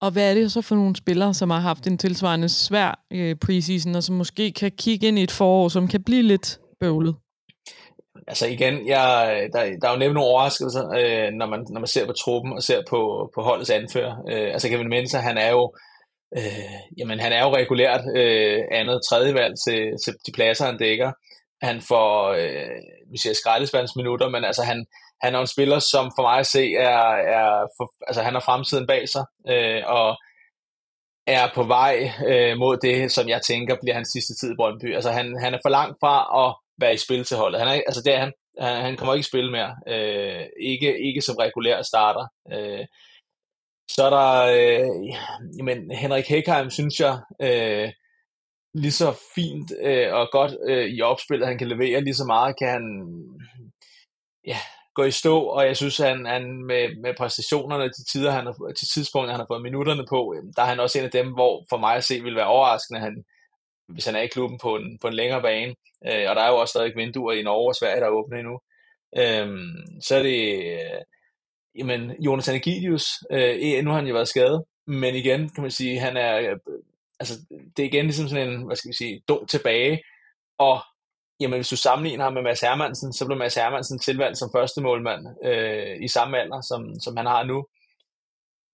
Og 0.00 0.10
hvad 0.10 0.30
er 0.30 0.34
det 0.34 0.52
så 0.52 0.62
for 0.62 0.74
nogle 0.74 0.96
spillere, 0.96 1.34
som 1.34 1.50
har 1.50 1.60
haft 1.60 1.86
en 1.86 1.98
tilsvarende 1.98 2.48
svær 2.48 3.04
øh, 3.10 3.36
preseason, 3.36 3.94
og 3.94 4.02
som 4.02 4.16
måske 4.16 4.52
kan 4.52 4.72
kigge 4.78 5.08
ind 5.08 5.18
i 5.18 5.22
et 5.22 5.30
forår, 5.30 5.68
som 5.68 5.88
kan 5.88 6.04
blive 6.04 6.22
lidt 6.22 6.58
bøvlet? 6.80 7.14
Altså 8.26 8.46
igen, 8.46 8.86
jeg, 8.86 9.48
der, 9.52 9.76
der 9.80 9.88
er 9.88 9.92
jo 9.92 9.98
nævnt 9.98 10.14
nogle 10.14 10.30
overraskelser, 10.30 10.84
øh, 10.88 11.32
når, 11.32 11.46
man, 11.46 11.66
når 11.70 11.80
man 11.80 11.86
ser 11.86 12.06
på 12.06 12.12
truppen 12.12 12.52
og 12.52 12.62
ser 12.62 12.82
på, 12.90 13.30
på 13.34 13.42
holdets 13.42 13.70
anfører. 13.70 14.16
Øh, 14.30 14.52
altså 14.52 14.68
Kevin 14.68 14.88
Mensa, 14.88 15.18
han 15.18 15.38
er 15.38 15.50
jo 15.50 15.74
øh, 16.36 16.74
jamen, 16.98 17.20
han 17.20 17.32
er 17.32 17.42
jo 17.44 17.56
regulært 17.56 18.04
øh, 18.16 18.58
andet 18.70 19.00
tredje 19.08 19.34
valg 19.34 19.54
til, 19.66 19.80
til 20.04 20.12
de 20.26 20.32
pladser, 20.32 20.66
han 20.66 20.78
dækker. 20.78 21.12
Han 21.62 21.80
får, 21.80 22.28
øh, 22.28 22.80
vi 23.12 23.18
siger 23.18 23.34
skraldespandsminutter, 23.34 24.28
men 24.28 24.44
altså 24.44 24.62
han, 24.62 24.86
han 25.22 25.34
er 25.34 25.40
en 25.40 25.46
spiller, 25.46 25.78
som 25.78 26.04
for 26.16 26.22
mig 26.22 26.38
at 26.38 26.46
se 26.46 26.64
er, 26.74 27.06
er 27.38 27.50
for, 27.76 27.86
altså 28.08 28.22
han 28.22 28.34
har 28.34 28.40
fremtiden 28.40 28.86
bag 28.86 29.08
sig, 29.08 29.24
øh, 29.48 29.82
og 29.86 30.16
er 31.26 31.48
på 31.54 31.62
vej 31.62 31.94
øh, 32.26 32.56
mod 32.58 32.76
det, 32.76 33.12
som 33.12 33.28
jeg 33.28 33.42
tænker 33.42 33.76
bliver 33.82 33.94
hans 33.94 34.08
sidste 34.08 34.34
tid 34.40 34.52
i 34.52 34.56
Brøndby. 34.58 34.94
Altså 34.94 35.10
han, 35.10 35.26
han 35.44 35.54
er 35.54 35.58
for 35.64 35.68
langt 35.78 35.96
fra 36.02 36.16
at 36.44 36.54
være 36.80 36.94
i 36.94 37.04
spil 37.06 37.24
til 37.24 37.36
holdet. 37.36 37.60
Han 37.60 37.68
er, 37.68 37.72
altså 37.72 38.02
det 38.04 38.14
er 38.14 38.18
han. 38.18 38.32
Han, 38.60 38.82
han 38.82 38.96
kommer 38.96 39.14
ikke 39.14 39.26
i 39.26 39.32
spil 39.32 39.50
mere. 39.50 39.72
Øh, 39.88 40.46
ikke, 40.60 40.90
ikke 41.08 41.20
som 41.22 41.36
regulær 41.36 41.82
starter. 41.82 42.26
Øh, 42.52 42.86
Så 43.88 44.04
er 44.04 44.10
der, 44.10 44.30
øh, 44.58 44.90
men 45.64 45.90
Henrik 45.90 46.28
Hekheim, 46.28 46.70
synes 46.70 47.00
jeg, 47.00 47.18
øh, 47.42 47.92
lige 48.74 48.92
så 48.92 49.14
fint 49.34 49.72
øh, 49.82 50.14
og 50.14 50.28
godt 50.32 50.56
øh, 50.68 50.86
i 50.86 51.02
opspillet, 51.02 51.48
han 51.48 51.58
kan 51.58 51.68
levere, 51.68 52.00
lige 52.00 52.14
så 52.14 52.24
meget 52.24 52.58
kan 52.58 52.68
han 52.68 52.84
ja, 54.46 54.56
gå 54.94 55.04
i 55.04 55.10
stå, 55.10 55.38
og 55.38 55.66
jeg 55.66 55.76
synes, 55.76 55.98
han, 55.98 56.26
han 56.26 56.42
med, 56.66 57.00
med 57.02 57.14
præstationerne 57.18 57.84
til, 57.84 58.04
tider, 58.12 58.30
han 58.30 58.46
har, 58.46 58.72
til 58.78 58.88
tidspunkter, 58.94 59.32
han 59.32 59.40
har 59.40 59.50
fået 59.50 59.62
minutterne 59.62 60.04
på, 60.08 60.34
øh, 60.36 60.42
der 60.56 60.62
er 60.62 60.66
han 60.66 60.80
også 60.80 60.98
en 60.98 61.04
af 61.04 61.10
dem, 61.10 61.32
hvor 61.32 61.64
for 61.70 61.76
mig 61.76 61.94
at 61.96 62.04
se 62.04 62.22
vil 62.22 62.36
være 62.36 62.46
overraskende, 62.46 63.00
han, 63.00 63.24
hvis 63.88 64.04
han 64.06 64.16
er 64.16 64.20
i 64.20 64.26
klubben 64.34 64.58
på 64.58 64.76
en, 64.76 64.98
på 65.00 65.06
en 65.08 65.14
længere 65.14 65.42
bane. 65.42 65.74
Øh, 66.06 66.24
og 66.30 66.36
der 66.36 66.42
er 66.42 66.50
jo 66.50 66.56
også 66.56 66.72
stadig 66.72 66.92
vinduer 66.96 67.32
i 67.32 67.42
Norge 67.42 67.70
og 67.70 67.74
Sverige, 67.74 68.00
der 68.00 68.06
er 68.06 68.18
åbne 68.20 68.38
endnu. 68.38 68.60
Øh, 69.20 69.48
så 70.02 70.16
er 70.16 70.22
det, 70.22 70.40
øh, 70.72 71.00
jamen, 71.78 72.22
Jonas 72.26 72.48
Anagidius, 72.48 73.06
øh, 73.30 73.54
e- 73.54 73.82
nu 73.82 73.90
har 73.90 73.98
han 73.98 74.06
jo 74.06 74.14
været 74.14 74.28
skadet, 74.28 74.64
men 74.86 75.14
igen 75.14 75.48
kan 75.48 75.62
man 75.62 75.70
sige, 75.70 76.00
han 76.00 76.16
er, 76.16 76.38
øh, 76.38 76.56
altså, 77.22 77.34
det 77.76 77.82
er 77.82 77.86
igen 77.86 78.04
ligesom 78.04 78.28
sådan 78.28 78.48
en, 78.48 78.66
hvad 78.66 78.76
skal 78.76 78.88
vi 78.88 78.96
sige, 78.96 79.22
dum 79.28 79.46
tilbage, 79.46 80.02
og 80.58 80.80
jamen, 81.40 81.58
hvis 81.58 81.68
du 81.68 81.76
sammenligner 81.76 82.24
ham 82.24 82.32
med 82.32 82.42
Mads 82.42 82.60
Hermansen, 82.60 83.12
så 83.12 83.26
blev 83.26 83.38
Mads 83.38 83.54
Hermansen 83.54 83.98
tilvalgt 83.98 84.38
som 84.38 84.50
første 84.56 84.80
målmand 84.80 85.22
øh, 85.44 85.96
i 86.06 86.08
samme 86.08 86.38
alder, 86.38 86.60
som, 86.60 86.80
som 87.04 87.16
han 87.16 87.26
har 87.26 87.44
nu. 87.44 87.66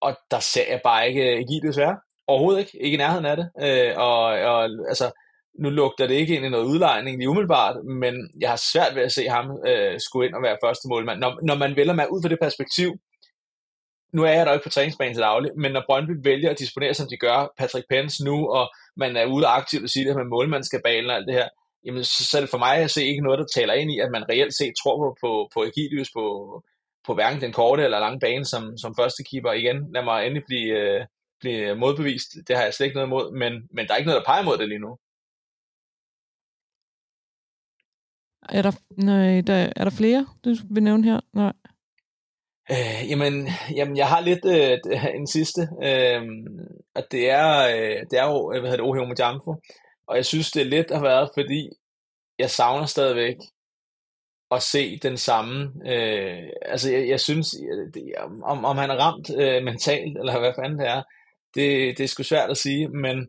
Og 0.00 0.16
der 0.30 0.40
ser 0.40 0.70
jeg 0.70 0.80
bare 0.84 1.08
ikke 1.08 1.32
Egidius 1.32 1.74
desværre. 1.74 1.96
Overhovedet 2.26 2.60
ikke. 2.60 2.82
Ikke 2.84 2.94
i 2.94 2.98
nærheden 2.98 3.26
af 3.26 3.36
det. 3.36 3.50
Øh, 3.66 3.92
og, 3.96 4.22
og 4.24 4.62
altså, 4.92 5.10
nu 5.62 5.70
lugter 5.70 6.06
det 6.06 6.14
ikke 6.14 6.36
ind 6.36 6.44
i 6.44 6.48
noget 6.48 6.64
udlejning 6.64 7.18
lige 7.18 7.28
umiddelbart, 7.28 7.76
men 7.84 8.14
jeg 8.40 8.50
har 8.50 8.60
svært 8.72 8.94
ved 8.94 9.02
at 9.02 9.12
se 9.12 9.28
ham 9.28 9.46
øh, 9.66 10.00
skulle 10.00 10.28
ind 10.28 10.34
og 10.34 10.42
være 10.42 10.62
første 10.64 10.88
målmand. 10.88 11.18
Når, 11.18 11.38
når 11.42 11.54
man 11.54 11.76
vælger 11.76 11.92
med 11.92 12.04
ud 12.10 12.22
fra 12.22 12.28
det 12.28 12.38
perspektiv, 12.42 12.90
nu 14.12 14.22
er 14.22 14.32
jeg 14.32 14.46
der 14.46 14.52
ikke 14.52 14.64
på 14.64 14.70
træningsbanen 14.70 15.14
til 15.14 15.22
daglig, 15.22 15.50
men 15.56 15.72
når 15.72 15.84
Brøndby 15.86 16.12
vælger 16.22 16.50
at 16.50 16.58
disponere, 16.58 16.94
som 16.94 17.08
de 17.10 17.16
gør, 17.16 17.52
Patrick 17.58 17.86
Pence 17.88 18.24
nu, 18.24 18.48
og 18.48 18.70
man 18.96 19.16
er 19.16 19.26
ude 19.26 19.46
aktivt 19.46 19.82
og 19.84 19.90
siger 19.90 20.06
det 20.06 20.16
med 20.16 20.24
målmandskabalen 20.24 21.10
og 21.10 21.16
alt 21.16 21.26
det 21.26 21.34
her, 21.34 21.48
jamen 21.84 22.04
så, 22.04 22.24
så 22.24 22.36
er 22.36 22.40
det 22.40 22.50
for 22.50 22.58
mig 22.58 22.76
at 22.76 22.90
se 22.90 23.04
ikke 23.04 23.22
noget, 23.22 23.38
der 23.38 23.46
taler 23.54 23.74
ind 23.74 23.90
i, 23.90 23.98
at 23.98 24.10
man 24.10 24.28
reelt 24.28 24.54
set 24.54 24.72
tror 24.82 24.96
på, 24.98 25.16
på, 25.20 25.50
på 25.54 25.64
Egilius 25.64 26.10
på, 26.16 26.24
på 27.06 27.14
hverken 27.14 27.40
den 27.40 27.52
korte 27.52 27.82
eller 27.84 27.98
lange 27.98 28.20
bane 28.20 28.44
som, 28.44 28.78
som 28.78 28.94
første 28.98 29.24
keeper. 29.30 29.52
Igen, 29.52 29.92
lad 29.94 30.04
mig 30.04 30.26
endelig 30.26 30.44
blive, 30.46 30.72
øh, 30.78 31.06
blive 31.40 31.74
modbevist. 31.74 32.30
Det 32.48 32.56
har 32.56 32.64
jeg 32.64 32.74
slet 32.74 32.86
ikke 32.86 32.96
noget 32.96 33.08
imod, 33.08 33.32
men, 33.32 33.52
men 33.70 33.86
der 33.86 33.92
er 33.92 33.96
ikke 33.96 34.10
noget, 34.10 34.20
der 34.20 34.32
peger 34.32 34.44
mod 34.44 34.58
det 34.58 34.68
lige 34.68 34.84
nu. 34.86 34.98
Er 38.48 38.62
der, 38.62 38.72
nej, 38.96 39.40
der, 39.40 39.72
er 39.76 39.84
der 39.84 39.90
flere, 39.90 40.26
du 40.44 40.54
vil 40.70 40.82
nævne 40.82 41.04
her? 41.04 41.20
Nej. 41.32 41.52
Øh, 42.70 43.10
jamen, 43.10 43.48
jamen, 43.76 43.96
jeg 43.96 44.08
har 44.08 44.20
lidt 44.20 44.44
øh, 44.44 45.04
en 45.14 45.26
sidste, 45.26 45.60
øh, 45.82 46.22
og 46.94 47.02
det 47.10 47.30
er, 47.30 47.48
øh, 47.76 48.06
det 48.10 48.18
er 48.18 48.26
jo, 48.26 48.52
øh, 48.52 48.60
hvad 48.60 48.70
hedder 48.70 48.84
det, 48.84 48.90
Ohio 48.90 49.52
og 50.08 50.16
jeg 50.16 50.26
synes, 50.26 50.50
det 50.50 50.62
er 50.62 50.66
lidt 50.66 50.90
har 50.90 51.02
været, 51.02 51.30
fordi 51.34 51.70
jeg 52.38 52.50
savner 52.50 52.86
stadigvæk 52.86 53.36
at 54.50 54.62
se 54.62 54.98
den 54.98 55.16
samme, 55.16 55.72
øh, 55.86 56.42
altså 56.62 56.92
jeg, 56.92 57.08
jeg 57.08 57.20
synes, 57.20 57.50
det, 57.94 58.12
om, 58.42 58.64
om 58.64 58.76
han 58.76 58.90
er 58.90 58.96
ramt 58.96 59.30
øh, 59.38 59.64
mentalt, 59.64 60.18
eller 60.18 60.38
hvad 60.38 60.52
fanden 60.58 60.78
det 60.78 60.88
er, 60.88 61.02
det, 61.54 61.98
det 61.98 62.04
er 62.04 62.08
sgu 62.08 62.22
svært 62.22 62.50
at 62.50 62.56
sige, 62.56 62.88
men 62.88 63.28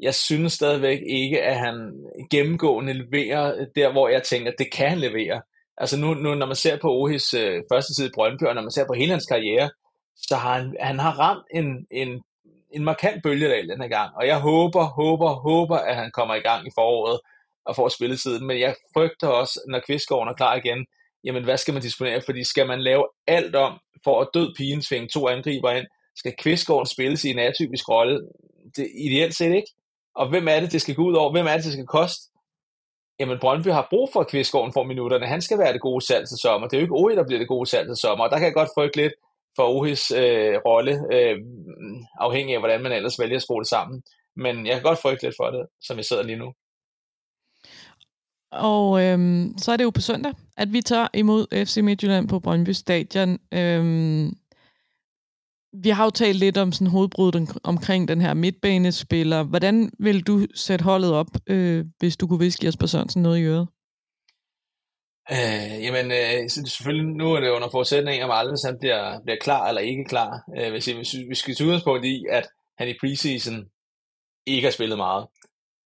jeg 0.00 0.14
synes 0.14 0.52
stadigvæk 0.52 1.00
ikke, 1.06 1.42
at 1.42 1.58
han 1.58 1.92
gennemgående 2.30 2.92
leverer 2.92 3.66
der, 3.76 3.92
hvor 3.92 4.08
jeg 4.08 4.22
tænker, 4.22 4.52
det 4.58 4.72
kan 4.72 4.88
han 4.88 4.98
levere. 4.98 5.42
Altså 5.78 5.96
nu, 5.96 6.14
nu 6.14 6.34
når 6.34 6.46
man 6.46 6.56
ser 6.56 6.78
på 6.78 6.88
Ohis 6.92 7.34
øh, 7.34 7.62
første 7.72 7.94
tid 7.94 8.06
i 8.06 8.14
Brøndby, 8.14 8.42
og 8.42 8.54
når 8.54 8.62
man 8.62 8.70
ser 8.70 8.86
på 8.86 8.92
hele 8.92 9.10
hans 9.10 9.26
karriere, 9.26 9.70
så 10.16 10.36
har 10.36 10.58
han, 10.58 10.76
han 10.80 10.98
har 10.98 11.18
ramt 11.18 11.46
en, 11.54 11.86
en, 11.90 12.22
en 12.70 12.84
markant 12.84 13.22
bølgedal 13.22 13.68
den 13.68 13.80
her 13.80 13.88
gang. 13.88 14.16
Og 14.16 14.26
jeg 14.26 14.40
håber, 14.40 14.84
håber, 14.84 15.28
håber, 15.28 15.76
at 15.76 15.96
han 15.96 16.10
kommer 16.10 16.34
i 16.34 16.40
gang 16.40 16.66
i 16.66 16.70
foråret 16.74 17.20
og 17.64 17.76
får 17.76 17.88
spilletiden. 17.88 18.46
Men 18.46 18.60
jeg 18.60 18.74
frygter 18.94 19.28
også, 19.28 19.60
når 19.68 19.80
Kvistgården 19.86 20.28
er 20.28 20.32
klar 20.32 20.54
igen, 20.56 20.86
jamen 21.24 21.44
hvad 21.44 21.56
skal 21.56 21.74
man 21.74 21.82
disponere? 21.82 22.22
Fordi 22.24 22.44
skal 22.44 22.66
man 22.66 22.82
lave 22.82 23.06
alt 23.26 23.56
om 23.56 23.78
for 24.04 24.20
at 24.20 24.28
død 24.34 24.54
pigen 24.56 24.82
svinge 24.82 25.08
to 25.08 25.28
angriber 25.28 25.70
ind, 25.70 25.86
skal 26.16 26.34
Kvistgården 26.38 26.86
spilles 26.86 27.24
i 27.24 27.30
en 27.30 27.38
atypisk 27.38 27.88
rolle? 27.88 28.20
Det 28.76 28.90
ideelt 29.04 29.34
set 29.34 29.54
ikke. 29.54 29.72
Og 30.14 30.28
hvem 30.28 30.48
er 30.48 30.60
det, 30.60 30.72
det 30.72 30.80
skal 30.80 30.94
gå 30.94 31.02
ud 31.02 31.14
over? 31.14 31.32
Hvem 31.32 31.46
er 31.46 31.54
det, 31.54 31.64
det 31.64 31.72
skal 31.72 31.86
koste? 31.86 32.31
Jamen, 33.22 33.38
Brøndby 33.38 33.68
har 33.68 33.86
brug 33.90 34.08
for, 34.12 34.20
at 34.20 34.28
Kvistgården 34.28 34.72
får 34.72 34.84
minutterne. 34.84 35.26
Han 35.26 35.42
skal 35.42 35.58
være 35.58 35.72
det 35.72 35.80
gode 35.80 36.06
salg 36.06 36.28
til 36.28 36.38
sommer. 36.42 36.68
Det 36.68 36.76
er 36.76 36.80
jo 36.80 36.84
ikke 36.84 36.94
Ohi, 36.94 37.14
der 37.16 37.26
bliver 37.26 37.38
det 37.38 37.48
gode 37.48 37.70
salg 37.70 37.88
til 37.88 37.96
sommer. 37.96 38.24
Og 38.24 38.30
der 38.30 38.38
kan 38.38 38.44
jeg 38.44 38.54
godt 38.54 38.68
frygte 38.76 38.96
lidt 38.96 39.12
for 39.56 39.66
Ohis 39.74 40.10
øh, 40.10 40.54
rolle, 40.66 40.94
øh, 41.12 41.36
afhængig 42.20 42.54
af, 42.54 42.60
hvordan 42.60 42.82
man 42.82 42.92
ellers 42.92 43.18
vælger 43.20 43.36
at 43.36 43.42
skrue 43.42 43.60
det 43.60 43.68
sammen. 43.68 44.02
Men 44.36 44.66
jeg 44.66 44.74
kan 44.74 44.82
godt 44.82 44.98
frygte 44.98 45.22
lidt 45.24 45.34
for 45.38 45.50
det, 45.50 45.66
som 45.82 45.96
jeg 45.96 46.04
sidder 46.04 46.22
lige 46.22 46.38
nu. 46.38 46.52
Og 48.52 49.02
øhm, 49.02 49.54
så 49.58 49.72
er 49.72 49.76
det 49.76 49.84
jo 49.84 49.90
på 49.90 50.00
søndag, 50.00 50.32
at 50.56 50.72
vi 50.72 50.80
tager 50.80 51.08
imod 51.14 51.66
FC 51.66 51.76
Midtjylland 51.76 52.28
på 52.28 52.40
Brøndby 52.40 52.70
Stadion. 52.70 53.38
Øhm, 53.52 54.36
vi 55.72 55.88
har 55.88 56.04
jo 56.04 56.10
talt 56.10 56.36
lidt 56.36 56.58
om 56.58 56.72
sådan 56.72 56.86
hovedbruddet 56.86 57.56
omkring 57.64 58.08
den 58.08 58.20
her 58.20 58.34
midtbanespiller. 58.34 59.42
Hvordan 59.42 59.90
vil 59.98 60.22
du 60.22 60.46
sætte 60.54 60.82
holdet 60.82 61.12
op, 61.12 61.26
øh, 61.46 61.84
hvis 61.98 62.16
du 62.16 62.26
kunne 62.26 62.38
viske 62.38 62.66
Jesper 62.66 62.86
Sørensen 62.86 63.22
noget 63.22 63.38
i 63.38 63.42
øret? 63.42 63.68
Øh, 65.30 65.84
jamen, 65.84 66.10
øh, 66.10 66.50
selvfølgelig 66.50 67.16
nu 67.16 67.32
er 67.34 67.40
det 67.40 67.50
under 67.50 67.68
forudsætning, 67.70 68.24
om 68.24 68.30
Alves 68.30 68.62
han 68.62 68.78
bliver, 68.80 69.20
bliver 69.24 69.38
klar 69.40 69.68
eller 69.68 69.80
ikke 69.80 70.04
klar. 70.04 70.30
Øh, 70.58 70.70
hvis, 70.70 70.86
hvis 70.86 71.14
vi 71.28 71.34
skal 71.34 71.54
tage 71.54 71.66
udgangspunkt 71.66 72.04
i, 72.04 72.24
at 72.30 72.48
han 72.78 72.88
i 72.88 72.98
preseason 73.00 73.64
ikke 74.46 74.66
har 74.66 74.72
spillet 74.72 74.98
meget, 74.98 75.26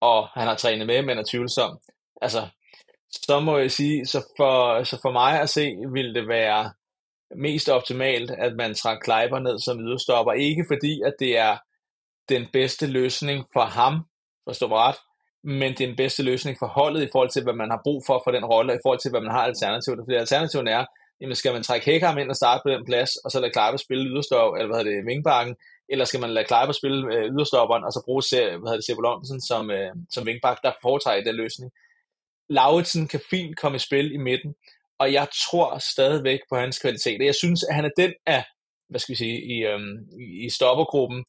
og 0.01 0.29
han 0.29 0.49
har 0.49 0.57
trænet 0.57 0.87
med, 0.87 1.03
men 1.03 1.19
er 1.19 1.25
tvivlsom. 1.31 1.79
Altså, 2.23 2.49
så 3.11 3.41
må 3.41 3.59
jeg 3.59 3.71
sige, 3.71 4.07
så 4.07 4.33
for, 4.37 4.85
så 4.85 4.99
for 5.03 5.13
mig 5.13 5.41
at 5.41 5.49
se, 5.49 5.77
vil 5.93 6.15
det 6.15 6.29
være 6.29 6.73
mest 7.37 7.69
optimalt, 7.69 8.31
at 8.31 8.57
man 8.57 8.75
trak 8.75 8.99
Kleiber 9.05 9.39
ned 9.39 9.59
som 9.59 9.81
yderstopper. 9.81 10.33
Ikke 10.33 10.65
fordi, 10.69 11.03
at 11.07 11.15
det 11.19 11.39
er 11.39 11.57
den 12.29 12.47
bedste 12.53 12.87
løsning 12.87 13.47
for 13.53 13.65
ham, 13.65 13.95
forstå 14.49 14.69
mig 14.69 14.79
ret, 14.79 14.97
men 15.45 15.73
det 15.73 15.81
er 15.81 15.87
den 15.87 15.97
bedste 15.97 16.23
løsning 16.23 16.57
for 16.59 16.67
holdet 16.67 17.03
i 17.03 17.09
forhold 17.13 17.31
til, 17.31 17.43
hvad 17.43 17.55
man 17.55 17.71
har 17.71 17.81
brug 17.85 18.03
for 18.07 18.21
for 18.25 18.31
den 18.31 18.45
rolle, 18.45 18.73
og 18.73 18.77
i 18.77 18.85
forhold 18.85 19.01
til, 19.01 19.11
hvad 19.11 19.21
man 19.21 19.31
har 19.31 19.45
alternativet. 19.45 20.01
Fordi 20.05 20.17
alternativet 20.17 20.69
er, 20.69 20.85
jamen 21.21 21.35
skal 21.35 21.53
man 21.53 21.63
trække 21.63 21.87
Hækkerm 21.87 22.19
ind 22.19 22.31
og 22.31 22.37
starte 22.37 22.61
på 22.65 22.71
den 22.71 22.85
plads, 22.85 23.17
og 23.17 23.31
så 23.31 23.41
lade 23.41 23.53
Kleiber 23.53 23.77
spille 23.77 24.09
yderstop, 24.11 24.55
eller 24.55 24.67
hvad 24.67 24.79
hedder 24.79 24.97
det, 24.97 25.07
vingbakken, 25.07 25.57
eller 25.89 26.05
skal 26.05 26.21
man 26.21 26.31
lade 26.31 26.47
Kleiber 26.47 26.73
spille 26.73 27.15
øh, 27.15 27.25
yderstopperen, 27.35 27.85
og 27.85 27.93
så 27.93 28.03
bruge 28.05 28.23
hvad 28.31 28.69
hedder 28.69 28.83
det, 28.83 28.87
Sebulonsen 28.87 29.41
som, 29.41 29.71
øh, 29.71 29.91
som 30.11 30.27
vingbak, 30.27 30.59
der 30.63 30.73
foretager 30.83 31.25
den 31.25 31.35
løsning. 31.35 31.73
Lauritsen 32.49 33.09
kan 33.09 33.21
fint 33.31 33.57
komme 33.61 33.77
i 33.77 33.79
spil 33.79 34.13
i 34.13 34.17
midten, 34.17 34.55
og 34.99 35.13
jeg 35.13 35.29
tror 35.51 35.79
stadigvæk 35.79 36.41
på 36.51 36.57
hans 36.57 36.79
kvalitet. 36.79 37.25
Jeg 37.25 37.35
synes, 37.35 37.65
at 37.65 37.75
han 37.75 37.85
er 37.85 37.91
den 37.97 38.13
af, 38.27 38.45
hvad 38.89 39.01
skal 39.01 39.13
vi 39.13 39.17
sige, 39.17 39.57
i, 39.57 39.65
øhm, 39.65 39.99
i 40.45 40.51
stoppergruppen, 40.51 41.25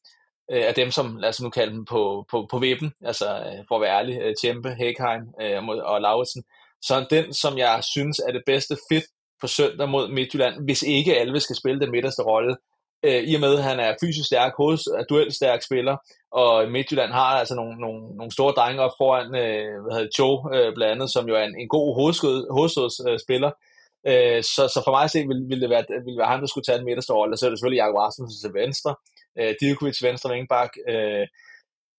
øh, 0.51 0.67
af 0.67 0.73
dem, 0.73 0.91
som 0.91 1.17
lad 1.17 1.29
os 1.29 1.41
nu 1.41 1.49
kalde 1.49 1.73
dem 1.73 1.85
på, 1.85 2.25
på, 2.31 2.47
på 2.51 2.59
vippen, 2.59 2.93
altså 3.05 3.25
øh, 3.25 3.65
for 3.67 3.75
at 3.75 3.81
være 3.81 3.97
ærlig, 3.97 4.21
øh, 4.21 4.35
Tjempe, 4.41 4.69
Hækheim 4.69 5.21
øh, 5.41 5.67
og 5.67 6.01
Lauritsen, 6.01 6.43
så 6.81 7.05
den, 7.09 7.33
som 7.33 7.57
jeg 7.57 7.83
synes 7.83 8.19
er 8.19 8.31
det 8.31 8.43
bedste 8.45 8.77
fit 8.91 9.03
på 9.41 9.47
søndag 9.47 9.89
mod 9.89 10.11
Midtjylland, 10.11 10.63
hvis 10.65 10.81
ikke 10.81 11.17
Alve 11.17 11.39
skal 11.39 11.55
spille 11.55 11.79
den 11.79 11.91
midterste 11.91 12.23
rolle, 12.23 12.57
øh, 13.03 13.23
i 13.23 13.35
og 13.35 13.41
med, 13.41 13.57
at 13.57 13.63
han 13.63 13.79
er 13.79 13.95
fysisk 14.01 14.27
stærk, 14.27 14.53
hos, 14.57 14.87
er 14.87 15.03
duelstærk 15.09 15.61
spiller, 15.63 15.97
og 16.31 16.71
Midtjylland 16.71 17.11
har 17.11 17.31
altså 17.41 17.55
nogle, 17.55 17.75
nogle, 17.79 18.15
nogle 18.17 18.31
store 18.31 18.53
drenge 18.53 18.81
op 18.81 18.91
foran, 18.97 19.25
øh, 19.25 19.81
hvad 19.81 19.93
hedder 19.95 20.15
Cho 20.15 20.29
øh, 20.53 20.73
blandt 20.75 20.93
andet, 20.93 21.11
som 21.11 21.27
jo 21.27 21.35
er 21.35 21.43
en, 21.43 21.55
en 21.59 21.67
god 21.67 21.87
hovedstødsspiller. 22.55 23.51
Øh, 24.07 24.37
øh, 24.37 24.43
så, 24.43 24.63
så 24.73 24.81
for 24.85 24.91
mig 24.91 25.03
at 25.03 25.11
se, 25.11 25.27
ville, 25.27 25.45
ville, 25.49 25.61
det 25.61 25.69
være, 25.69 25.85
ville 26.05 26.19
være 26.21 26.31
ham, 26.33 26.39
der 26.39 26.47
skulle 26.47 26.65
tage 26.65 26.77
den 26.77 26.85
midterste 26.85 27.13
rolle, 27.13 27.33
og 27.33 27.37
så 27.37 27.45
er 27.45 27.49
det 27.49 27.59
selvfølgelig 27.59 27.81
Jakob 27.81 27.95
Rasmussen 27.95 28.41
til 28.41 28.53
venstre, 28.61 28.95
øh, 29.39 29.53
Divkovic 29.61 29.95
til 29.97 30.07
venstre 30.07 30.33
vingbak. 30.33 30.71
Øh, 30.89 31.25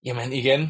jamen 0.07 0.33
igen, 0.33 0.63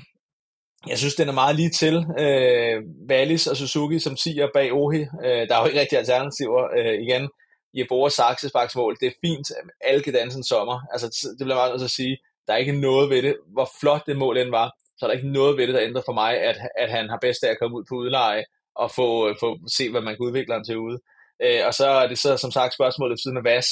jeg 0.86 0.98
synes, 0.98 1.14
den 1.14 1.28
er 1.28 1.32
meget 1.32 1.56
lige 1.56 1.70
til. 1.70 1.96
Øh, 2.18 2.76
Wallis 3.10 3.46
og 3.46 3.56
Suzuki 3.56 3.98
som 3.98 4.16
siger 4.16 4.48
bag 4.54 4.72
Ohi. 4.72 5.00
Øh, 5.00 5.42
der 5.48 5.54
er 5.54 5.60
jo 5.60 5.66
ikke 5.66 5.80
rigtig 5.80 5.98
alternativer. 5.98 6.62
Øh, 6.78 6.94
igen, 7.06 7.28
Jebora 7.74 8.10
Saxes 8.10 8.52
mål, 8.76 8.96
det 9.00 9.06
er 9.06 9.20
fint, 9.26 9.52
alle 9.80 10.02
kan 10.02 10.12
danse 10.12 10.36
en 10.36 10.44
sommer. 10.44 10.80
Altså, 10.92 11.06
det 11.38 11.44
bliver 11.44 11.56
meget 11.56 11.70
nødt 11.70 11.80
til 11.80 11.92
at 11.92 12.00
sige, 12.00 12.18
der 12.46 12.52
er 12.52 12.56
ikke 12.58 12.80
noget 12.80 13.10
ved 13.10 13.22
det. 13.22 13.36
Hvor 13.46 13.70
flot 13.80 14.06
det 14.06 14.16
mål 14.16 14.38
end 14.38 14.50
var, 14.50 14.72
så 14.96 15.06
er 15.06 15.08
der 15.08 15.16
ikke 15.16 15.32
noget 15.32 15.56
ved 15.56 15.66
det, 15.66 15.74
der 15.74 15.82
ændrer 15.82 16.02
for 16.06 16.12
mig, 16.12 16.38
at, 16.38 16.56
at 16.76 16.90
han 16.90 17.08
har 17.08 17.18
bedst 17.20 17.44
af 17.44 17.50
at 17.50 17.58
komme 17.58 17.76
ud 17.76 17.84
på 17.88 17.94
udleje 17.94 18.44
og 18.74 18.90
få, 18.90 19.28
øh, 19.28 19.36
få 19.40 19.58
se, 19.76 19.90
hvad 19.90 20.00
man 20.00 20.16
kan 20.16 20.26
udvikle 20.26 20.54
ham 20.54 20.64
til 20.64 20.78
ude. 20.78 20.98
Øh, 21.42 21.60
og 21.66 21.74
så 21.74 21.86
er 21.86 22.08
det 22.08 22.18
så 22.18 22.36
som 22.36 22.50
sagt 22.50 22.74
spørgsmålet 22.74 23.10
ved 23.10 23.18
siden 23.18 23.36
af 23.36 23.44
Vas. 23.44 23.68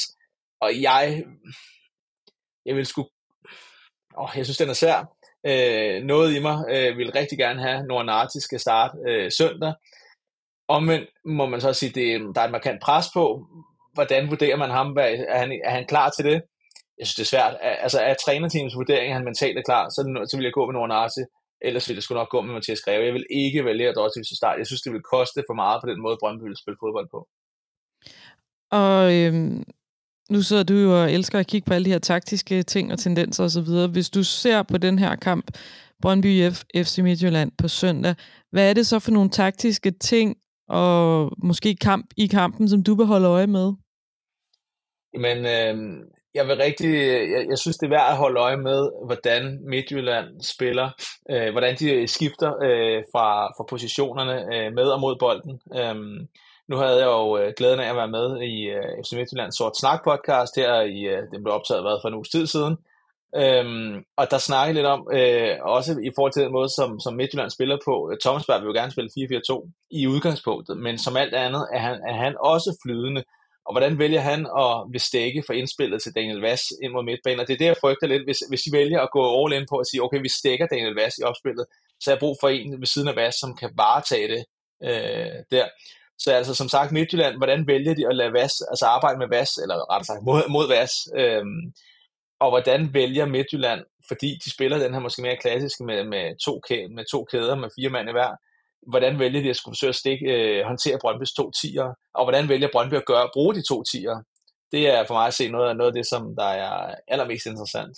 Og 0.60 0.82
jeg, 0.82 1.24
jeg 2.66 2.76
vil 2.76 2.86
sgu, 2.86 3.08
åh, 4.18 4.30
jeg 4.36 4.46
synes, 4.46 4.58
den 4.58 4.68
er 4.68 4.80
svær. 4.82 4.98
Øh, 5.46 6.04
noget 6.04 6.36
i 6.36 6.38
mig 6.38 6.64
øh, 6.70 6.98
vil 6.98 7.12
rigtig 7.12 7.38
gerne 7.38 7.62
have, 7.62 7.86
når 7.86 8.02
Narti 8.02 8.40
skal 8.40 8.60
starte 8.60 8.98
øh, 9.08 9.32
søndag. 9.32 9.74
Omvendt 10.68 11.10
må 11.24 11.46
man 11.46 11.60
så 11.60 11.72
sige, 11.72 11.88
at 11.88 11.94
det, 11.94 12.34
der 12.34 12.40
er 12.40 12.44
et 12.44 12.50
markant 12.50 12.82
pres 12.82 13.06
på, 13.14 13.46
hvordan 13.96 14.30
vurderer 14.30 14.56
man 14.56 14.70
ham? 14.70 14.88
Er 14.98 15.38
han, 15.42 15.50
er 15.64 15.70
han 15.70 15.86
klar 15.86 16.08
til 16.16 16.24
det? 16.24 16.38
jeg 16.98 17.06
synes, 17.06 17.16
det 17.18 17.24
er 17.26 17.32
svært. 17.34 17.54
Altså, 17.84 17.98
er 18.00 18.14
trænerteamets 18.24 18.76
vurdering, 18.76 19.08
at 19.08 19.16
han 19.18 19.24
mentalt 19.24 19.58
er 19.58 19.62
klar, 19.70 19.84
så, 19.88 20.00
så 20.30 20.36
vil 20.36 20.44
jeg 20.44 20.52
gå 20.58 20.66
med 20.66 20.74
Norden 20.74 20.98
Arce. 21.02 21.22
Ellers 21.66 21.88
ville 21.88 21.98
jeg 21.98 22.02
sgu 22.02 22.14
nok 22.14 22.30
gå 22.30 22.40
med 22.40 22.54
Mathias 22.54 22.80
Greve. 22.80 23.04
Jeg 23.04 23.14
vil 23.14 23.26
ikke 23.30 23.64
vælge 23.64 23.88
at 23.88 24.12
til 24.28 24.36
start. 24.36 24.58
Jeg 24.58 24.66
synes, 24.66 24.82
det 24.82 24.92
vil 24.92 25.10
koste 25.14 25.40
for 25.48 25.54
meget 25.54 25.78
på 25.82 25.90
den 25.90 26.02
måde, 26.02 26.16
Brøndby 26.20 26.44
vil 26.48 26.62
spille 26.62 26.78
fodbold 26.82 27.08
på. 27.14 27.20
Og 28.80 29.14
øhm, 29.18 29.64
nu 30.30 30.42
sidder 30.42 30.62
du 30.62 30.74
jo 30.74 31.02
og 31.02 31.12
elsker 31.12 31.38
at 31.38 31.46
kigge 31.46 31.66
på 31.66 31.74
alle 31.74 31.84
de 31.84 31.90
her 31.90 31.98
taktiske 31.98 32.62
ting 32.62 32.92
og 32.92 32.98
tendenser 32.98 33.44
osv. 33.44 33.70
Hvis 33.92 34.10
du 34.10 34.22
ser 34.22 34.62
på 34.62 34.78
den 34.78 34.98
her 34.98 35.16
kamp, 35.16 35.46
Brøndby 36.02 36.50
F, 36.50 36.64
FC 36.76 36.98
Midtjylland 36.98 37.52
på 37.58 37.68
søndag, 37.68 38.14
hvad 38.52 38.70
er 38.70 38.74
det 38.74 38.86
så 38.86 38.98
for 38.98 39.10
nogle 39.10 39.30
taktiske 39.30 39.90
ting 39.90 40.36
og 40.68 41.30
måske 41.38 41.76
kamp 41.76 42.06
i 42.16 42.26
kampen, 42.26 42.68
som 42.68 42.82
du 42.82 42.94
vil 42.94 43.06
holde 43.06 43.28
øje 43.28 43.46
med? 43.46 43.72
Men 45.16 45.38
øh, 45.38 46.04
jeg 46.34 46.46
vil 46.46 46.56
rigtig, 46.56 46.94
jeg, 47.32 47.46
jeg 47.50 47.58
synes 47.58 47.76
det 47.76 47.86
er 47.86 47.96
værd 47.96 48.10
at 48.10 48.16
holde 48.16 48.40
øje 48.40 48.56
med, 48.56 48.90
hvordan 49.06 49.58
Midtjylland 49.70 50.40
spiller, 50.40 50.90
øh, 51.30 51.52
hvordan 51.52 51.76
de 51.76 52.06
skifter 52.06 52.50
øh, 52.62 53.02
fra, 53.12 53.46
fra 53.56 53.64
positionerne 53.68 54.36
øh, 54.54 54.72
med 54.72 54.84
og 54.84 55.00
mod 55.00 55.16
bolden. 55.18 55.60
Øh, 55.74 55.96
nu 56.68 56.76
havde 56.76 56.98
jeg 56.98 57.06
jo 57.06 57.38
øh, 57.38 57.52
glæden 57.56 57.80
af 57.80 57.90
at 57.90 57.96
være 57.96 58.14
med 58.18 58.40
i 58.42 58.62
øh, 58.76 59.04
FC 59.04 59.12
Midtjylland 59.12 59.52
Sort 59.52 59.76
Snak 59.76 60.00
podcast 60.04 60.56
her, 60.56 60.80
i, 60.80 61.00
øh, 61.00 61.22
den 61.32 61.42
blev 61.42 61.54
optaget 61.54 61.82
hvad, 61.82 61.98
for 62.02 62.08
en 62.08 62.14
uges 62.14 62.28
tid 62.28 62.46
siden, 62.46 62.76
Øhm, 63.42 64.04
og 64.16 64.30
der 64.30 64.38
snakker 64.38 64.74
lidt 64.74 64.86
om, 64.86 65.08
øh, 65.12 65.54
også 65.62 65.92
i 66.08 66.10
forhold 66.16 66.32
til 66.32 66.42
den 66.42 66.52
måde, 66.52 66.68
som, 66.68 67.00
som 67.00 67.14
Midtjylland 67.14 67.50
spiller 67.50 67.78
på. 67.84 68.12
Thomas 68.24 68.46
Berg 68.46 68.60
vil 68.60 68.66
jo 68.66 68.78
gerne 68.80 68.92
spille 68.92 69.10
4-4-2 69.18 69.70
i 69.90 70.06
udgangspunktet, 70.06 70.76
men 70.78 70.98
som 70.98 71.16
alt 71.16 71.34
andet 71.34 71.64
er 71.72 71.78
han, 71.78 71.96
er 72.08 72.16
han 72.24 72.34
også 72.40 72.70
flydende. 72.82 73.22
Og 73.66 73.72
hvordan 73.72 73.98
vælger 73.98 74.20
han 74.20 74.40
at 74.64 74.72
vil 74.92 75.44
for 75.46 75.52
indspillet 75.52 76.02
til 76.02 76.14
Daniel 76.14 76.40
Vass 76.40 76.62
ind 76.82 76.92
mod 76.92 77.04
midtbanen? 77.04 77.40
Og 77.40 77.46
det 77.46 77.54
er 77.54 77.58
det, 77.58 77.72
jeg 77.72 77.76
frygter 77.80 78.06
lidt. 78.06 78.24
Hvis, 78.24 78.38
hvis 78.48 78.62
de 78.62 78.72
vælger 78.72 79.00
at 79.00 79.10
gå 79.10 79.22
all 79.38 79.52
in 79.52 79.66
på 79.70 79.76
at 79.76 79.86
sige, 79.86 80.02
okay, 80.02 80.20
vi 80.22 80.28
stikker 80.28 80.66
Daniel 80.66 80.94
Vass 80.94 81.18
i 81.18 81.22
opspillet, 81.22 81.66
så 82.00 82.10
har 82.10 82.14
jeg 82.14 82.20
brug 82.20 82.36
for 82.40 82.48
en 82.48 82.80
ved 82.80 82.86
siden 82.86 83.08
af 83.08 83.16
Vass, 83.16 83.40
som 83.40 83.56
kan 83.56 83.70
varetage 83.76 84.28
det 84.34 84.44
øh, 84.88 85.36
der. 85.50 85.66
Så 86.18 86.32
altså 86.32 86.54
som 86.54 86.68
sagt, 86.68 86.92
Midtjylland, 86.92 87.36
hvordan 87.36 87.66
vælger 87.66 87.94
de 87.94 88.08
at 88.08 88.16
lade 88.16 88.32
Vass, 88.32 88.54
altså 88.70 88.86
arbejde 88.86 89.18
med 89.18 89.28
Vass, 89.28 89.52
eller 89.62 89.90
rettere 89.90 90.04
sagt 90.04 90.22
mod, 90.22 90.42
mod 90.48 90.68
Vass, 90.68 90.92
øh, 91.16 91.44
og 92.40 92.48
hvordan 92.50 92.94
vælger 92.94 93.26
Midtjylland, 93.26 93.80
fordi 94.08 94.38
de 94.44 94.50
spiller 94.50 94.78
den 94.78 94.92
her 94.94 95.00
måske 95.00 95.22
mere 95.22 95.36
klassiske 95.36 95.84
med, 95.84 96.04
med, 96.04 96.24
to, 96.44 96.60
med 96.96 97.04
to 97.12 97.24
kæder 97.24 97.54
med 97.54 97.68
fire 97.76 97.90
mand 97.90 98.08
i 98.08 98.12
hver, 98.12 98.32
hvordan 98.86 99.18
vælger 99.18 99.42
de 99.42 99.50
at 99.50 99.56
skulle 99.56 99.72
forsøge 99.72 99.88
at 99.88 99.94
stikke, 99.94 100.26
øh, 100.26 100.64
håndtere 100.64 100.98
Brøndbys 101.00 101.32
to 101.32 101.50
tiger, 101.50 101.88
og 102.14 102.24
hvordan 102.24 102.48
vælger 102.48 102.68
Brøndby 102.72 102.94
at 102.94 103.06
gøre, 103.06 103.30
bruge 103.32 103.54
de 103.54 103.62
to 103.68 103.82
tiger. 103.82 104.16
Det 104.72 104.88
er 104.88 105.06
for 105.06 105.14
mig 105.14 105.26
at 105.26 105.34
se 105.34 105.48
noget 105.48 105.68
af, 105.68 105.76
noget 105.76 105.90
af 105.90 105.94
det, 105.94 106.06
som 106.06 106.36
der 106.36 106.44
er 106.44 106.94
allermest 107.08 107.46
interessant. 107.46 107.96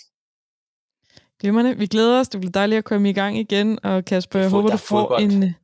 Glimmerne, 1.39 1.77
vi 1.77 1.87
glæder 1.87 2.19
os. 2.19 2.29
Det 2.29 2.39
bliver 2.39 2.51
dejligt 2.51 2.77
at 2.77 2.83
komme 2.83 3.09
i 3.09 3.13
gang 3.13 3.37
igen, 3.37 3.79
og 3.83 4.05
Kasper, 4.05 4.39
jeg 4.39 4.49
håber, 4.49 4.69
du 4.69 4.77
får 4.77 5.17
en, 5.17 5.55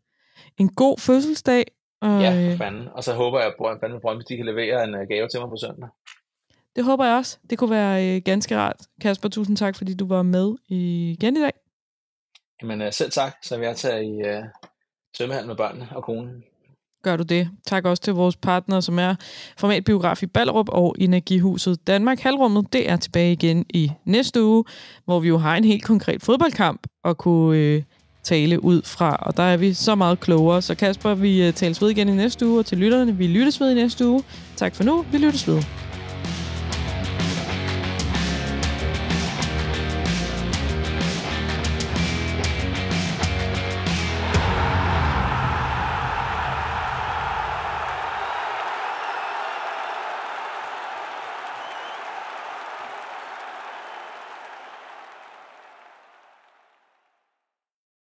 en 0.57 0.69
god 0.73 0.97
fødselsdag. 0.99 1.65
Og, 2.01 2.21
ja, 2.21 2.51
for 2.51 2.57
fanden. 2.57 2.87
Og 2.87 3.03
så 3.03 3.13
håber 3.13 3.39
jeg, 3.39 3.47
at 3.47 4.01
Brøndby 4.01 4.23
de 4.29 4.37
kan 4.37 4.45
levere 4.45 4.83
en 4.83 4.95
øh, 4.95 5.07
gave 5.07 5.27
til 5.27 5.39
mig 5.39 5.49
på 5.49 5.57
søndag. 5.61 5.89
Det 6.75 6.83
håber 6.83 7.05
jeg 7.05 7.15
også. 7.15 7.37
Det 7.49 7.57
kunne 7.57 7.69
være 7.69 8.15
øh, 8.15 8.21
ganske 8.25 8.57
rart. 8.57 8.75
Kasper, 9.01 9.29
tusind 9.29 9.57
tak, 9.57 9.75
fordi 9.75 9.93
du 9.93 10.07
var 10.07 10.23
med 10.23 10.55
igen 10.69 11.37
i 11.37 11.39
dag. 11.39 11.51
Jamen 12.61 12.81
øh, 12.81 12.93
selv 12.93 13.11
tak, 13.11 13.33
så 13.43 13.57
vil 13.57 13.65
jeg 13.65 13.75
tage 13.75 14.05
i 14.05 14.27
øh, 14.27 14.43
svømmehallen 15.17 15.47
med 15.47 15.55
børnene 15.55 15.87
og 15.91 16.03
konen. 16.03 16.43
Gør 17.03 17.17
du 17.17 17.23
det. 17.23 17.49
Tak 17.67 17.85
også 17.85 18.03
til 18.03 18.13
vores 18.13 18.35
partner, 18.35 18.79
som 18.79 18.99
er 18.99 19.15
Formatbiograf 19.57 20.23
i 20.23 20.25
Ballerup 20.25 20.69
og 20.69 20.95
Energihuset 20.99 21.87
Danmark. 21.87 22.19
Halvrummet, 22.19 22.73
det 22.73 22.89
er 22.89 22.97
tilbage 22.97 23.31
igen 23.31 23.65
i 23.69 23.91
næste 24.05 24.43
uge, 24.43 24.63
hvor 25.05 25.19
vi 25.19 25.27
jo 25.27 25.37
har 25.37 25.55
en 25.55 25.63
helt 25.63 25.83
konkret 25.83 26.21
fodboldkamp 26.21 26.87
at 27.03 27.17
kunne 27.17 27.57
øh, 27.57 27.83
tale 28.23 28.63
ud 28.63 28.81
fra, 28.81 29.15
og 29.15 29.37
der 29.37 29.43
er 29.43 29.57
vi 29.57 29.73
så 29.73 29.95
meget 29.95 30.19
klogere. 30.19 30.61
Så 30.61 30.75
Kasper, 30.75 31.13
vi 31.13 31.47
øh, 31.47 31.53
tales 31.53 31.81
ved 31.81 31.89
igen 31.89 32.09
i 32.09 32.15
næste 32.15 32.47
uge, 32.47 32.59
og 32.59 32.65
til 32.65 32.77
lytterne, 32.77 33.15
vi 33.15 33.27
lyttes 33.27 33.61
ved 33.61 33.71
i 33.71 33.75
næste 33.75 34.07
uge. 34.07 34.23
Tak 34.55 34.75
for 34.75 34.83
nu, 34.83 35.05
vi 35.11 35.17
lyttes 35.17 35.47
ved. 35.47 35.84